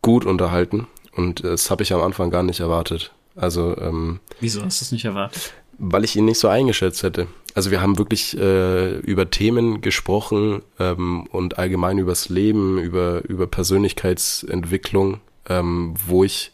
gut 0.00 0.24
unterhalten. 0.24 0.86
Und 1.12 1.44
das 1.44 1.70
habe 1.70 1.82
ich 1.82 1.92
am 1.92 2.00
Anfang 2.00 2.30
gar 2.30 2.42
nicht 2.42 2.60
erwartet. 2.60 3.12
Also 3.36 3.76
ähm, 3.76 4.20
Wieso 4.40 4.64
hast 4.64 4.80
du 4.80 4.84
es 4.86 4.92
nicht 4.92 5.04
erwartet? 5.04 5.52
Weil 5.78 6.04
ich 6.04 6.16
ihn 6.16 6.24
nicht 6.24 6.38
so 6.38 6.48
eingeschätzt 6.48 7.02
hätte. 7.02 7.26
Also 7.54 7.70
wir 7.70 7.80
haben 7.80 7.98
wirklich 7.98 8.36
äh, 8.36 8.98
über 8.98 9.30
Themen 9.30 9.80
gesprochen 9.80 10.62
ähm, 10.80 11.26
und 11.30 11.58
allgemein 11.58 11.98
übers 11.98 12.28
Leben, 12.28 12.78
über, 12.78 13.22
über 13.28 13.46
Persönlichkeitsentwicklung, 13.46 15.20
ähm, 15.48 15.94
wo 16.06 16.24
ich 16.24 16.50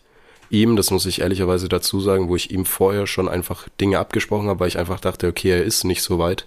ihm, 0.51 0.77
das 0.77 0.91
muss 0.91 1.07
ich 1.07 1.21
ehrlicherweise 1.21 1.69
dazu 1.69 2.01
sagen, 2.01 2.29
wo 2.29 2.37
ich 2.37 2.51
ihm 2.51 2.65
vorher 2.65 3.07
schon 3.07 3.29
einfach 3.29 3.69
Dinge 3.81 3.99
abgesprochen 3.99 4.49
habe, 4.49 4.61
weil 4.61 4.69
ich 4.69 4.79
einfach 4.79 5.01
dachte, 5.01 5.29
okay, 5.29 5.51
er 5.51 5.65
ist 5.65 5.85
nicht 5.85 6.03
so 6.03 6.19
weit. 6.19 6.45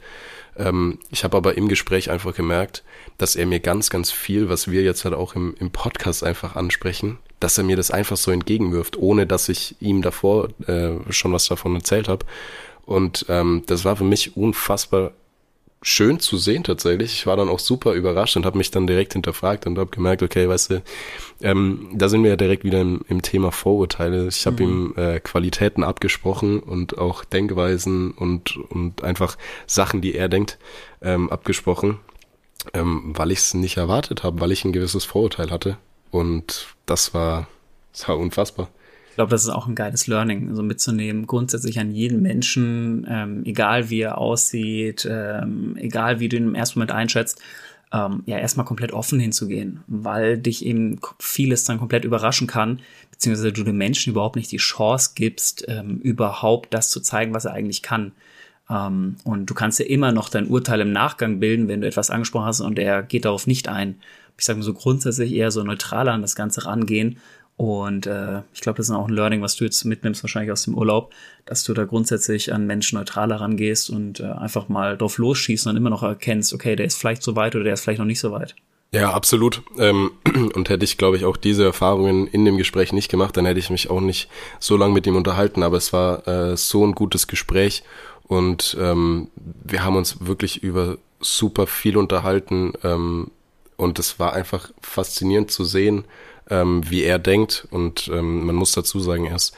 Ähm, 0.55 0.99
ich 1.09 1.23
habe 1.23 1.37
aber 1.37 1.57
im 1.57 1.67
Gespräch 1.67 2.11
einfach 2.11 2.35
gemerkt, 2.35 2.83
dass 3.17 3.35
er 3.35 3.45
mir 3.45 3.59
ganz, 3.59 3.89
ganz 3.89 4.11
viel, 4.11 4.49
was 4.49 4.69
wir 4.69 4.83
jetzt 4.83 5.05
halt 5.05 5.15
auch 5.15 5.35
im, 5.35 5.55
im 5.59 5.71
Podcast 5.71 6.23
einfach 6.23 6.55
ansprechen, 6.55 7.17
dass 7.43 7.57
er 7.57 7.65
mir 7.65 7.75
das 7.75 7.91
einfach 7.91 8.15
so 8.15 8.31
entgegenwirft, 8.31 8.97
ohne 8.97 9.27
dass 9.27 9.49
ich 9.49 9.75
ihm 9.81 10.01
davor 10.01 10.47
äh, 10.67 10.91
schon 11.09 11.33
was 11.33 11.47
davon 11.47 11.75
erzählt 11.75 12.07
habe. 12.07 12.25
Und 12.85 13.25
ähm, 13.27 13.63
das 13.67 13.83
war 13.83 13.97
für 13.97 14.05
mich 14.05 14.37
unfassbar 14.37 15.11
schön 15.81 16.21
zu 16.21 16.37
sehen 16.37 16.63
tatsächlich. 16.63 17.11
Ich 17.11 17.27
war 17.27 17.35
dann 17.35 17.49
auch 17.49 17.59
super 17.59 17.91
überrascht 17.93 18.37
und 18.37 18.45
habe 18.45 18.57
mich 18.57 18.71
dann 18.71 18.87
direkt 18.87 19.11
hinterfragt 19.11 19.67
und 19.67 19.77
habe 19.77 19.91
gemerkt, 19.91 20.23
okay, 20.23 20.47
weißt 20.47 20.69
du, 20.69 20.83
ähm, 21.41 21.89
da 21.93 22.07
sind 22.07 22.23
wir 22.23 22.29
ja 22.29 22.37
direkt 22.37 22.63
wieder 22.63 22.79
im, 22.79 23.01
im 23.09 23.21
Thema 23.21 23.51
Vorurteile. 23.51 24.29
Ich 24.29 24.45
habe 24.45 24.65
mhm. 24.65 24.71
ihm 24.71 24.93
äh, 24.95 25.19
Qualitäten 25.19 25.83
abgesprochen 25.83 26.61
und 26.61 26.97
auch 26.97 27.25
Denkweisen 27.25 28.11
und, 28.11 28.55
und 28.55 29.03
einfach 29.03 29.37
Sachen, 29.67 29.99
die 29.99 30.15
er 30.15 30.29
denkt, 30.29 30.57
ähm, 31.01 31.29
abgesprochen, 31.29 31.99
ähm, 32.73 33.11
weil 33.17 33.31
ich 33.31 33.39
es 33.39 33.53
nicht 33.53 33.75
erwartet 33.75 34.23
habe, 34.23 34.39
weil 34.39 34.53
ich 34.53 34.63
ein 34.63 34.71
gewisses 34.71 35.03
Vorurteil 35.03 35.51
hatte. 35.51 35.77
Und 36.13 36.67
das 36.85 37.15
war, 37.15 37.47
das 37.91 38.07
war 38.07 38.19
unfassbar. 38.19 38.69
Ich 39.09 39.15
glaube, 39.15 39.31
das 39.31 39.43
ist 39.43 39.49
auch 39.49 39.65
ein 39.65 39.73
geiles 39.73 40.05
Learning, 40.05 40.53
so 40.53 40.61
mitzunehmen, 40.61 41.25
grundsätzlich 41.25 41.79
an 41.79 41.91
jeden 41.91 42.21
Menschen, 42.21 43.07
ähm, 43.09 43.41
egal 43.45 43.89
wie 43.89 44.01
er 44.01 44.19
aussieht, 44.19 45.07
ähm, 45.09 45.75
egal 45.75 46.19
wie 46.19 46.29
du 46.29 46.37
ihn 46.37 46.49
im 46.49 46.55
ersten 46.55 46.77
Moment 46.77 46.91
einschätzt, 46.91 47.41
ähm, 47.91 48.21
ja, 48.27 48.37
erstmal 48.37 48.65
komplett 48.65 48.91
offen 48.91 49.19
hinzugehen, 49.19 49.83
weil 49.87 50.37
dich 50.37 50.63
eben 50.63 50.99
vieles 51.17 51.63
dann 51.63 51.79
komplett 51.79 52.05
überraschen 52.05 52.45
kann, 52.45 52.79
beziehungsweise 53.09 53.51
du 53.51 53.63
den 53.63 53.77
Menschen 53.77 54.11
überhaupt 54.11 54.35
nicht 54.35 54.51
die 54.51 54.57
Chance 54.57 55.11
gibst, 55.15 55.65
ähm, 55.67 55.97
überhaupt 55.97 56.75
das 56.75 56.91
zu 56.91 56.99
zeigen, 56.99 57.33
was 57.33 57.45
er 57.45 57.53
eigentlich 57.53 57.81
kann. 57.81 58.11
Ähm, 58.69 59.15
und 59.23 59.47
du 59.47 59.55
kannst 59.55 59.79
ja 59.79 59.85
immer 59.87 60.11
noch 60.11 60.29
dein 60.29 60.47
Urteil 60.47 60.81
im 60.81 60.91
Nachgang 60.91 61.39
bilden, 61.39 61.67
wenn 61.67 61.81
du 61.81 61.87
etwas 61.87 62.11
angesprochen 62.11 62.45
hast 62.45 62.61
und 62.61 62.77
er 62.77 63.01
geht 63.01 63.25
darauf 63.25 63.47
nicht 63.47 63.67
ein. 63.67 63.95
Ich 64.37 64.45
sage 64.45 64.59
mal 64.59 64.65
so 64.65 64.73
grundsätzlich 64.73 65.33
eher 65.33 65.51
so 65.51 65.63
neutral 65.63 66.09
an 66.09 66.21
das 66.21 66.35
Ganze 66.35 66.65
rangehen 66.65 67.19
und 67.55 68.07
äh, 68.07 68.41
ich 68.53 68.61
glaube, 68.61 68.77
das 68.77 68.89
ist 68.89 68.95
auch 68.95 69.07
ein 69.07 69.13
Learning, 69.13 69.41
was 69.41 69.55
du 69.55 69.63
jetzt 69.63 69.83
mitnimmst, 69.85 70.23
wahrscheinlich 70.23 70.51
aus 70.51 70.63
dem 70.63 70.75
Urlaub, 70.75 71.13
dass 71.45 71.63
du 71.63 71.73
da 71.73 71.83
grundsätzlich 71.85 72.51
an 72.51 72.65
Menschen 72.65 72.97
neutraler 72.97 73.41
rangehst 73.41 73.89
und 73.89 74.19
äh, 74.19 74.23
einfach 74.23 74.69
mal 74.69 74.97
drauf 74.97 75.17
losschießt 75.17 75.67
und 75.67 75.71
dann 75.71 75.77
immer 75.77 75.91
noch 75.91 76.03
erkennst, 76.03 76.53
okay, 76.53 76.75
der 76.75 76.87
ist 76.87 76.97
vielleicht 76.97 77.21
so 77.21 77.35
weit 77.35 77.55
oder 77.55 77.63
der 77.63 77.73
ist 77.73 77.81
vielleicht 77.81 77.99
noch 77.99 78.05
nicht 78.05 78.19
so 78.19 78.31
weit. 78.31 78.55
Ja, 78.91 79.11
absolut. 79.11 79.61
Ähm, 79.77 80.11
und 80.55 80.69
hätte 80.69 80.83
ich, 80.83 80.97
glaube 80.97 81.17
ich, 81.17 81.25
auch 81.25 81.37
diese 81.37 81.63
Erfahrungen 81.63 82.25
in 82.27 82.43
dem 82.43 82.57
Gespräch 82.57 82.91
nicht 82.91 83.09
gemacht, 83.09 83.37
dann 83.37 83.45
hätte 83.45 83.59
ich 83.59 83.69
mich 83.69 83.89
auch 83.89 84.01
nicht 84.01 84.29
so 84.59 84.75
lange 84.75 84.93
mit 84.93 85.05
ihm 85.05 85.15
unterhalten. 85.15 85.61
Aber 85.61 85.77
es 85.77 85.93
war 85.93 86.27
äh, 86.27 86.57
so 86.57 86.85
ein 86.85 86.93
gutes 86.93 87.27
Gespräch 87.27 87.83
und 88.23 88.75
ähm, 88.79 89.29
wir 89.63 89.83
haben 89.83 89.95
uns 89.95 90.25
wirklich 90.25 90.63
über 90.63 90.97
super 91.21 91.67
viel 91.67 91.97
unterhalten 91.97 92.73
ähm, 92.83 93.31
und 93.77 93.99
es 93.99 94.19
war 94.19 94.33
einfach 94.33 94.71
faszinierend 94.81 95.51
zu 95.51 95.63
sehen, 95.63 96.05
ähm, 96.49 96.89
wie 96.89 97.03
er 97.03 97.19
denkt. 97.19 97.67
Und 97.71 98.09
ähm, 98.13 98.45
man 98.45 98.55
muss 98.55 98.71
dazu 98.71 98.99
sagen, 98.99 99.25
er 99.25 99.35
ist 99.35 99.55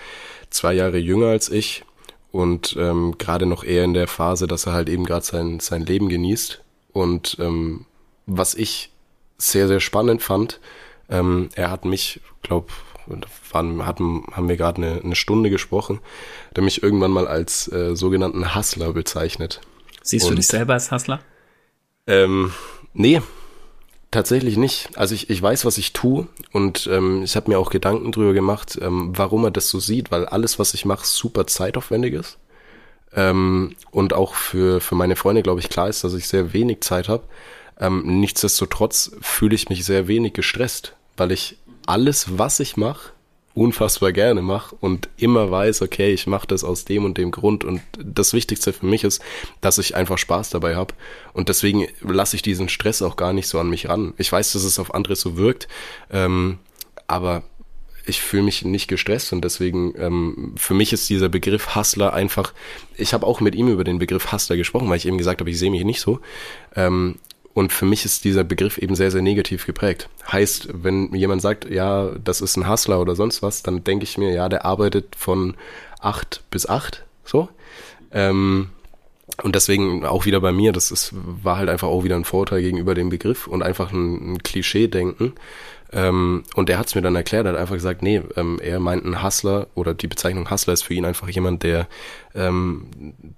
zwei 0.49 0.73
Jahre 0.73 0.97
jünger 0.97 1.27
als 1.27 1.49
ich 1.49 1.83
und 2.31 2.75
ähm, 2.77 3.15
gerade 3.17 3.45
noch 3.45 3.63
eher 3.63 3.83
in 3.83 3.93
der 3.93 4.07
Phase, 4.07 4.47
dass 4.47 4.65
er 4.65 4.73
halt 4.73 4.89
eben 4.89 5.05
gerade 5.05 5.25
sein, 5.25 5.59
sein 5.59 5.85
Leben 5.85 6.09
genießt. 6.09 6.61
Und 6.91 7.37
ähm, 7.39 7.85
was 8.25 8.55
ich 8.55 8.91
sehr, 9.37 9.67
sehr 9.67 9.79
spannend 9.79 10.21
fand, 10.21 10.59
ähm, 11.09 11.49
er 11.55 11.71
hat 11.71 11.85
mich, 11.85 12.21
glaube 12.41 12.67
waren, 13.51 13.85
hatten, 13.85 14.23
haben 14.31 14.49
wir 14.49 14.57
gerade 14.57 14.81
eine, 14.81 15.01
eine 15.01 15.15
Stunde 15.15 15.49
gesprochen, 15.49 15.99
der 16.55 16.63
mich 16.63 16.81
irgendwann 16.81 17.11
mal 17.11 17.27
als 17.27 17.71
äh, 17.71 17.95
sogenannten 17.95 18.55
Hustler 18.55 18.93
bezeichnet. 18.93 19.61
Siehst 20.01 20.25
Und, 20.25 20.31
du 20.31 20.35
dich 20.37 20.47
selber 20.47 20.73
als 20.73 20.91
Hustler? 20.91 21.19
Ähm, 22.07 22.51
nee, 22.93 23.21
Tatsächlich 24.15 24.55
nicht. 24.55 24.97
Also 24.97 25.13
ich, 25.13 25.29
ich 25.29 25.41
weiß, 25.41 25.65
was 25.65 25.77
ich 25.77 25.91
tue 25.91 26.29
und 26.53 26.87
ähm, 26.89 27.23
ich 27.23 27.35
habe 27.35 27.51
mir 27.51 27.59
auch 27.59 27.69
Gedanken 27.69 28.13
drüber 28.13 28.31
gemacht, 28.31 28.79
ähm, 28.81 29.11
warum 29.13 29.43
er 29.43 29.51
das 29.51 29.67
so 29.67 29.81
sieht, 29.81 30.09
weil 30.09 30.25
alles, 30.25 30.57
was 30.57 30.73
ich 30.73 30.85
mache, 30.85 31.05
super 31.05 31.47
zeitaufwendig 31.47 32.13
ist. 32.13 32.37
Ähm, 33.13 33.75
und 33.91 34.13
auch 34.13 34.33
für, 34.33 34.79
für 34.79 34.95
meine 34.95 35.17
Freunde, 35.17 35.43
glaube 35.43 35.59
ich, 35.59 35.67
klar 35.67 35.89
ist, 35.89 36.05
dass 36.05 36.13
ich 36.13 36.29
sehr 36.29 36.53
wenig 36.53 36.79
Zeit 36.79 37.09
habe. 37.09 37.25
Ähm, 37.77 38.21
nichtsdestotrotz 38.21 39.11
fühle 39.19 39.53
ich 39.53 39.67
mich 39.67 39.83
sehr 39.83 40.07
wenig 40.07 40.31
gestresst, 40.31 40.95
weil 41.17 41.33
ich 41.33 41.57
alles, 41.85 42.37
was 42.37 42.61
ich 42.61 42.77
mache, 42.77 43.11
unfassbar 43.55 44.11
gerne 44.11 44.41
mache 44.41 44.75
und 44.79 45.09
immer 45.17 45.49
weiß, 45.49 45.81
okay, 45.81 46.13
ich 46.13 46.27
mache 46.27 46.45
das 46.45 46.63
aus 46.63 46.85
dem 46.85 47.05
und 47.05 47.17
dem 47.17 47.31
Grund. 47.31 47.63
Und 47.63 47.81
das 47.97 48.33
Wichtigste 48.33 48.73
für 48.73 48.85
mich 48.85 49.03
ist, 49.03 49.21
dass 49.61 49.77
ich 49.77 49.95
einfach 49.95 50.17
Spaß 50.17 50.49
dabei 50.51 50.75
habe. 50.75 50.93
Und 51.33 51.49
deswegen 51.49 51.87
lasse 52.01 52.35
ich 52.35 52.41
diesen 52.41 52.69
Stress 52.69 53.01
auch 53.01 53.15
gar 53.15 53.33
nicht 53.33 53.47
so 53.47 53.59
an 53.59 53.69
mich 53.69 53.87
ran. 53.89 54.13
Ich 54.17 54.31
weiß, 54.31 54.53
dass 54.53 54.63
es 54.63 54.77
auf 54.77 54.93
andere 54.93 55.15
so 55.15 55.37
wirkt, 55.37 55.67
ähm, 56.11 56.59
aber 57.07 57.43
ich 58.05 58.21
fühle 58.21 58.43
mich 58.43 58.63
nicht 58.63 58.87
gestresst 58.87 59.33
und 59.33 59.43
deswegen 59.43 59.93
ähm, 59.97 60.53
für 60.57 60.75
mich 60.75 60.93
ist 60.93 61.09
dieser 61.09 61.29
Begriff 61.29 61.75
Hustler 61.75 62.13
einfach. 62.13 62.53
Ich 62.95 63.13
habe 63.13 63.25
auch 63.25 63.39
mit 63.41 63.55
ihm 63.55 63.67
über 63.67 63.83
den 63.83 63.97
Begriff 63.97 64.31
Hustler 64.31 64.57
gesprochen, 64.57 64.89
weil 64.89 64.97
ich 64.97 65.07
eben 65.07 65.17
gesagt 65.17 65.39
habe, 65.39 65.49
ich 65.49 65.57
sehe 65.57 65.71
mich 65.71 65.83
nicht 65.83 66.01
so. 66.01 66.19
Ähm, 66.75 67.15
und 67.55 67.71
für 67.71 67.85
mich 67.85 68.03
ist 68.03 68.25
dieser 68.25 68.43
Begriff 68.43 68.77
eben 68.77 68.95
sehr, 68.95 69.11
sehr 69.11 69.21
negativ 69.21 69.65
geprägt. 69.65 70.09
Heißt, 70.29 70.67
wenn 70.73 71.15
jemand 71.15 71.41
sagt, 71.41 71.69
ja, 71.69 72.11
das 72.21 72.41
ist 72.41 72.57
ein 72.57 72.69
Hustler 72.69 72.99
oder 72.99 73.15
sonst 73.15 73.41
was, 73.41 73.63
dann 73.63 73.85
denke 73.85 74.03
ich 74.03 74.17
mir, 74.17 74.33
ja, 74.33 74.49
der 74.49 74.65
arbeitet 74.65 75.15
von 75.15 75.55
acht 76.01 76.43
bis 76.51 76.67
acht, 76.67 77.05
so. 77.23 77.47
Ähm, 78.11 78.71
und 79.41 79.55
deswegen 79.55 80.05
auch 80.05 80.25
wieder 80.25 80.41
bei 80.41 80.51
mir, 80.51 80.73
das 80.73 80.91
ist, 80.91 81.13
war 81.13 81.55
halt 81.55 81.69
einfach 81.69 81.87
auch 81.87 82.03
wieder 82.03 82.17
ein 82.17 82.25
Vorurteil 82.25 82.61
gegenüber 82.61 82.93
dem 82.93 83.07
Begriff 83.07 83.47
und 83.47 83.63
einfach 83.63 83.93
ein, 83.93 84.33
ein 84.33 84.43
Klischee-Denken. 84.43 85.31
Ähm, 85.95 86.43
und 86.55 86.69
er 86.69 86.77
hat 86.77 86.87
es 86.87 86.95
mir 86.95 87.01
dann 87.01 87.15
erklärt, 87.15 87.45
er 87.45 87.53
hat 87.53 87.59
einfach 87.59 87.75
gesagt, 87.75 88.01
nee, 88.01 88.21
ähm, 88.35 88.59
er 88.61 88.79
meint 88.81 89.05
ein 89.05 89.23
Hustler 89.23 89.67
oder 89.75 89.93
die 89.93 90.07
Bezeichnung 90.07 90.51
Hustler 90.51 90.73
ist 90.73 90.83
für 90.83 90.93
ihn 90.93 91.05
einfach 91.05 91.29
jemand, 91.29 91.63
der, 91.63 91.87
ähm, 92.35 92.87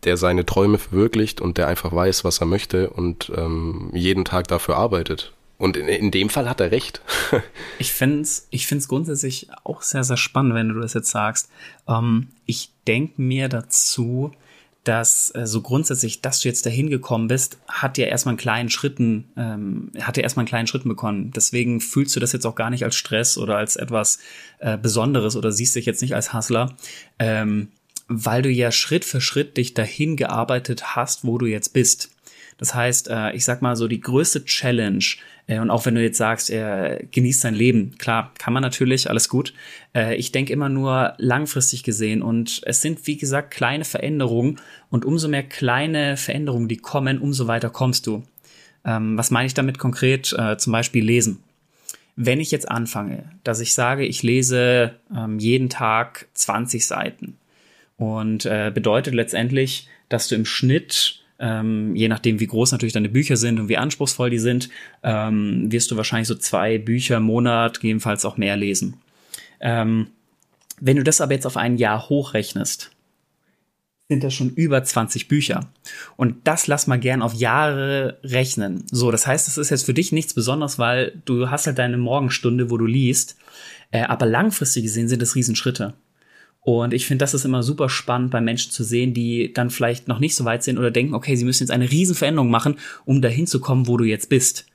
der 0.03 0.17
seine 0.17 0.45
Träume 0.45 0.79
verwirklicht 0.79 1.39
und 1.39 1.59
der 1.59 1.67
einfach 1.67 1.93
weiß, 1.93 2.23
was 2.23 2.39
er 2.39 2.47
möchte 2.47 2.89
und 2.89 3.31
ähm, 3.35 3.91
jeden 3.93 4.25
Tag 4.25 4.47
dafür 4.47 4.75
arbeitet. 4.75 5.33
Und 5.59 5.77
in, 5.77 5.87
in 5.87 6.11
dem 6.11 6.29
Fall 6.29 6.49
hat 6.49 6.59
er 6.59 6.71
recht. 6.71 7.01
ich 7.79 7.93
finde 7.93 8.21
es 8.21 8.47
ich 8.49 8.65
find's 8.65 8.87
grundsätzlich 8.87 9.49
auch 9.63 9.83
sehr, 9.83 10.03
sehr 10.03 10.17
spannend, 10.17 10.55
wenn 10.55 10.69
du 10.69 10.79
das 10.79 10.93
jetzt 10.93 11.11
sagst. 11.11 11.49
Ähm, 11.87 12.29
ich 12.47 12.71
denke 12.87 13.21
mir 13.21 13.49
dazu, 13.49 14.31
dass 14.87 15.33
äh, 15.35 15.45
so 15.45 15.61
grundsätzlich, 15.61 16.21
dass 16.21 16.39
du 16.39 16.47
jetzt 16.47 16.65
dahin 16.65 16.89
gekommen 16.89 17.27
bist, 17.27 17.57
hat 17.67 17.97
ja 17.97 18.05
erstmal 18.05 18.33
einen 18.33 18.39
kleinen 18.39 18.69
Schritten, 18.69 19.25
ähm, 19.35 19.91
hat 19.99 20.15
ja 20.17 20.23
erstmal 20.23 20.43
einen 20.43 20.49
kleinen 20.49 20.67
Schritten 20.67 20.87
bekommen. 20.87 21.31
Deswegen 21.31 21.81
fühlst 21.81 22.15
du 22.15 22.19
das 22.19 22.31
jetzt 22.31 22.45
auch 22.45 22.55
gar 22.55 22.69
nicht 22.69 22.83
als 22.83 22.95
Stress 22.95 23.37
oder 23.37 23.57
als 23.57 23.75
etwas 23.75 24.19
äh, 24.59 24.77
Besonderes 24.77 25.35
oder 25.35 25.51
siehst 25.51 25.75
dich 25.75 25.85
jetzt 25.85 26.01
nicht 26.01 26.15
als 26.15 26.33
Hustler, 26.33 26.75
ähm, 27.19 27.69
weil 28.07 28.41
du 28.41 28.49
ja 28.49 28.71
Schritt 28.71 29.03
für 29.03 29.19
Schritt 29.19 29.57
dich 29.57 29.73
dahin 29.73 30.15
gearbeitet 30.15 30.95
hast, 30.95 31.25
wo 31.25 31.37
du 31.37 31.45
jetzt 31.45 31.73
bist. 31.73 32.11
Das 32.57 32.73
heißt, 32.73 33.09
äh, 33.09 33.33
ich 33.33 33.45
sag 33.45 33.61
mal 33.61 33.75
so, 33.75 33.87
die 33.87 34.01
größte 34.01 34.43
Challenge, 34.45 35.03
äh, 35.47 35.59
und 35.59 35.69
auch 35.69 35.85
wenn 35.85 35.95
du 35.95 36.01
jetzt 36.01 36.17
sagst, 36.17 36.49
er 36.49 37.03
genießt 37.11 37.41
sein 37.41 37.53
Leben, 37.53 37.97
klar, 37.97 38.31
kann 38.37 38.53
man 38.53 38.63
natürlich, 38.63 39.09
alles 39.09 39.29
gut. 39.29 39.53
Äh, 39.95 40.15
ich 40.15 40.31
denke 40.31 40.51
immer 40.53 40.69
nur 40.69 41.13
langfristig 41.17 41.83
gesehen 41.83 42.21
und 42.21 42.61
es 42.65 42.81
sind, 42.81 43.05
wie 43.05 43.17
gesagt, 43.17 43.51
kleine 43.51 43.85
Veränderungen 43.85 44.59
und 44.89 45.05
umso 45.05 45.27
mehr 45.27 45.43
kleine 45.43 46.17
Veränderungen, 46.17 46.67
die 46.67 46.77
kommen, 46.77 47.19
umso 47.19 47.47
weiter 47.47 47.69
kommst 47.69 48.07
du. 48.07 48.23
Ähm, 48.83 49.17
was 49.17 49.31
meine 49.31 49.47
ich 49.47 49.53
damit 49.53 49.77
konkret? 49.77 50.35
Zum 50.57 50.73
Beispiel 50.73 51.03
lesen. 51.03 51.43
Wenn 52.15 52.39
ich 52.39 52.49
jetzt 52.49 52.69
anfange, 52.69 53.31
dass 53.43 53.59
ich 53.59 53.73
sage, 53.73 54.05
ich 54.05 54.23
lese 54.23 54.95
ähm, 55.15 55.37
jeden 55.37 55.69
Tag 55.69 56.27
20 56.33 56.85
Seiten 56.85 57.37
und 57.97 58.43
bedeutet 58.43 59.15
letztendlich, 59.15 59.87
dass 60.09 60.27
du 60.27 60.35
im 60.35 60.45
Schnitt 60.45 61.23
ähm, 61.39 61.95
je 61.95 62.07
nachdem, 62.07 62.39
wie 62.39 62.47
groß 62.47 62.71
natürlich 62.71 62.93
deine 62.93 63.09
Bücher 63.09 63.37
sind 63.37 63.59
und 63.59 63.69
wie 63.69 63.77
anspruchsvoll 63.77 64.29
die 64.29 64.39
sind, 64.39 64.69
ähm, 65.03 65.71
wirst 65.71 65.91
du 65.91 65.97
wahrscheinlich 65.97 66.27
so 66.27 66.35
zwei 66.35 66.77
Bücher 66.77 67.17
im 67.17 67.23
Monat, 67.23 67.79
gegebenenfalls 67.79 68.25
auch 68.25 68.37
mehr 68.37 68.57
lesen. 68.57 68.95
Ähm, 69.59 70.07
wenn 70.79 70.97
du 70.97 71.03
das 71.03 71.21
aber 71.21 71.33
jetzt 71.33 71.45
auf 71.45 71.57
ein 71.57 71.77
Jahr 71.77 72.09
hochrechnest, 72.09 72.91
sind 74.09 74.23
das 74.23 74.33
schon 74.33 74.51
über 74.51 74.83
20 74.83 75.27
Bücher. 75.27 75.69
Und 76.15 76.47
das 76.47 76.67
lass 76.67 76.87
mal 76.87 76.99
gern 76.99 77.21
auf 77.21 77.33
Jahre 77.33 78.19
rechnen. 78.23 78.85
So, 78.89 79.11
das 79.11 79.27
heißt, 79.27 79.47
das 79.47 79.57
ist 79.57 79.69
jetzt 79.69 79.85
für 79.85 79.93
dich 79.93 80.11
nichts 80.11 80.33
Besonderes, 80.33 80.79
weil 80.79 81.21
du 81.25 81.49
hast 81.49 81.67
halt 81.67 81.77
deine 81.77 81.97
Morgenstunde, 81.97 82.69
wo 82.69 82.77
du 82.77 82.85
liest. 82.85 83.35
Äh, 83.91 84.03
aber 84.03 84.25
langfristig 84.25 84.83
gesehen 84.83 85.09
sind 85.09 85.21
das 85.21 85.35
Riesenschritte. 85.35 85.93
Und 86.67 86.93
ich 86.93 87.05
finde, 87.05 87.23
das 87.23 87.33
ist 87.33 87.45
immer 87.45 87.63
super 87.63 87.87
spannend 87.87 88.29
bei 88.29 88.41
Menschen 88.41 88.73
zu 88.73 88.83
sehen, 88.83 89.13
die 89.13 89.53
dann 89.53 89.69
vielleicht 89.69 90.09
noch 90.09 90.19
nicht 90.19 90.35
so 90.35 90.43
weit 90.43 90.63
sind 90.63 90.77
oder 90.77 90.91
denken, 90.91 91.13
okay, 91.13 91.33
sie 91.37 91.45
müssen 91.45 91.63
jetzt 91.63 91.71
eine 91.71 91.89
Riesenveränderung 91.89 92.49
machen, 92.49 92.75
um 93.05 93.21
dahin 93.21 93.47
zu 93.47 93.61
kommen, 93.61 93.87
wo 93.87 93.95
du 93.95 94.03
jetzt 94.03 94.27
bist. 94.27 94.65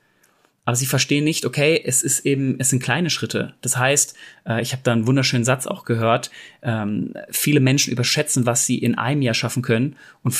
Aber 0.65 0.75
sie 0.75 0.87
verstehen 0.87 1.23
nicht, 1.23 1.45
okay, 1.45 1.79
es 1.85 2.01
ist 2.01 2.25
eben, 2.25 2.55
es 2.57 2.71
sind 2.71 2.81
kleine 2.81 3.11
Schritte. 3.11 3.53
Das 3.61 3.77
heißt, 3.77 4.15
äh, 4.47 4.59
ich 4.63 4.71
habe 4.71 4.81
da 4.83 4.91
einen 4.91 5.05
wunderschönen 5.05 5.45
Satz 5.45 5.67
auch 5.67 5.85
gehört, 5.85 6.31
ähm, 6.63 7.13
viele 7.29 7.59
Menschen 7.59 7.93
überschätzen, 7.93 8.47
was 8.47 8.65
sie 8.65 8.79
in 8.79 8.97
einem 8.97 9.21
Jahr 9.21 9.35
schaffen 9.35 9.61
können 9.61 9.95
und, 10.23 10.35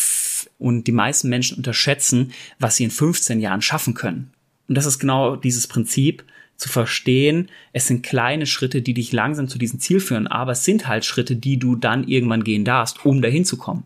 und 0.58 0.88
die 0.88 0.92
meisten 0.92 1.30
Menschen 1.30 1.58
unterschätzen, 1.58 2.32
was 2.58 2.78
sie 2.78 2.86
in 2.86 2.90
15 2.90 3.40
Jahren 3.40 3.62
schaffen 3.62 3.94
können. 3.94 4.34
Und 4.68 4.74
das 4.74 4.88
ist 4.88 4.98
genau 4.98 5.36
dieses 5.36 5.68
Prinzip, 5.68 6.24
zu 6.64 6.70
verstehen, 6.70 7.50
es 7.74 7.88
sind 7.88 8.04
kleine 8.04 8.46
Schritte, 8.46 8.82
die 8.82 8.94
dich 8.94 9.12
langsam 9.12 9.50
zu 9.50 9.58
diesem 9.58 9.82
Ziel 9.82 10.00
führen, 10.00 10.28
aber 10.28 10.54
es 10.54 10.64
sind 10.64 10.88
halt 10.88 11.04
Schritte, 11.04 11.36
die 11.36 11.60
du 11.60 11.76
dann 11.76 12.08
irgendwann 12.08 12.46
gehen 12.46 12.64
darfst, 12.64 13.06
um 13.06 13.22
dahin 13.22 13.44
zu 13.44 13.58
kommen. 13.58 13.84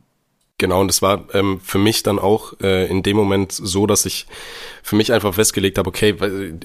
Genau, 0.60 0.82
und 0.82 0.90
es 0.90 1.02
war 1.02 1.26
ähm, 1.34 1.60
für 1.60 1.80
mich 1.80 2.04
dann 2.04 2.20
auch 2.20 2.54
äh, 2.62 2.88
in 2.88 3.02
dem 3.04 3.18
Moment 3.18 3.52
so, 3.52 3.88
dass 3.88 4.06
ich 4.06 4.28
für 4.84 4.96
mich 4.96 5.12
einfach 5.12 5.34
festgelegt 5.34 5.80
habe, 5.80 5.88
okay, 5.88 6.16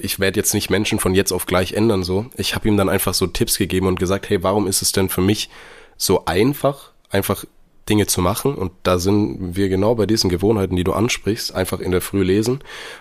ich 0.01 0.19
werde 0.19 0.39
jetzt 0.39 0.53
nicht 0.53 0.69
Menschen 0.69 0.99
von 0.99 1.15
jetzt 1.15 1.31
auf 1.31 1.45
gleich 1.47 1.73
ändern 1.73 2.03
so. 2.03 2.27
Ich 2.37 2.53
habe 2.53 2.67
ihm 2.67 2.77
dann 2.77 2.89
einfach 2.89 3.13
so 3.13 3.27
Tipps 3.27 3.57
gegeben 3.57 3.87
und 3.87 3.99
gesagt, 3.99 4.29
hey, 4.29 4.41
warum 4.41 4.67
ist 4.67 4.81
es 4.81 4.91
denn 4.91 5.09
für 5.09 5.21
mich 5.21 5.49
so 5.97 6.25
einfach, 6.25 6.91
einfach 7.09 7.45
Dinge 7.89 8.07
zu 8.07 8.21
machen. 8.21 8.55
Und 8.55 8.71
da 8.83 8.97
sind 8.97 9.55
wir 9.55 9.69
genau 9.69 9.95
bei 9.95 10.05
diesen 10.05 10.29
Gewohnheiten, 10.29 10.75
die 10.75 10.83
du 10.83 10.93
ansprichst, 10.93 11.53
einfach 11.53 11.79
in 11.79 11.91
der 11.91 12.01
Früh 12.01 12.23
lesen. 12.23 12.59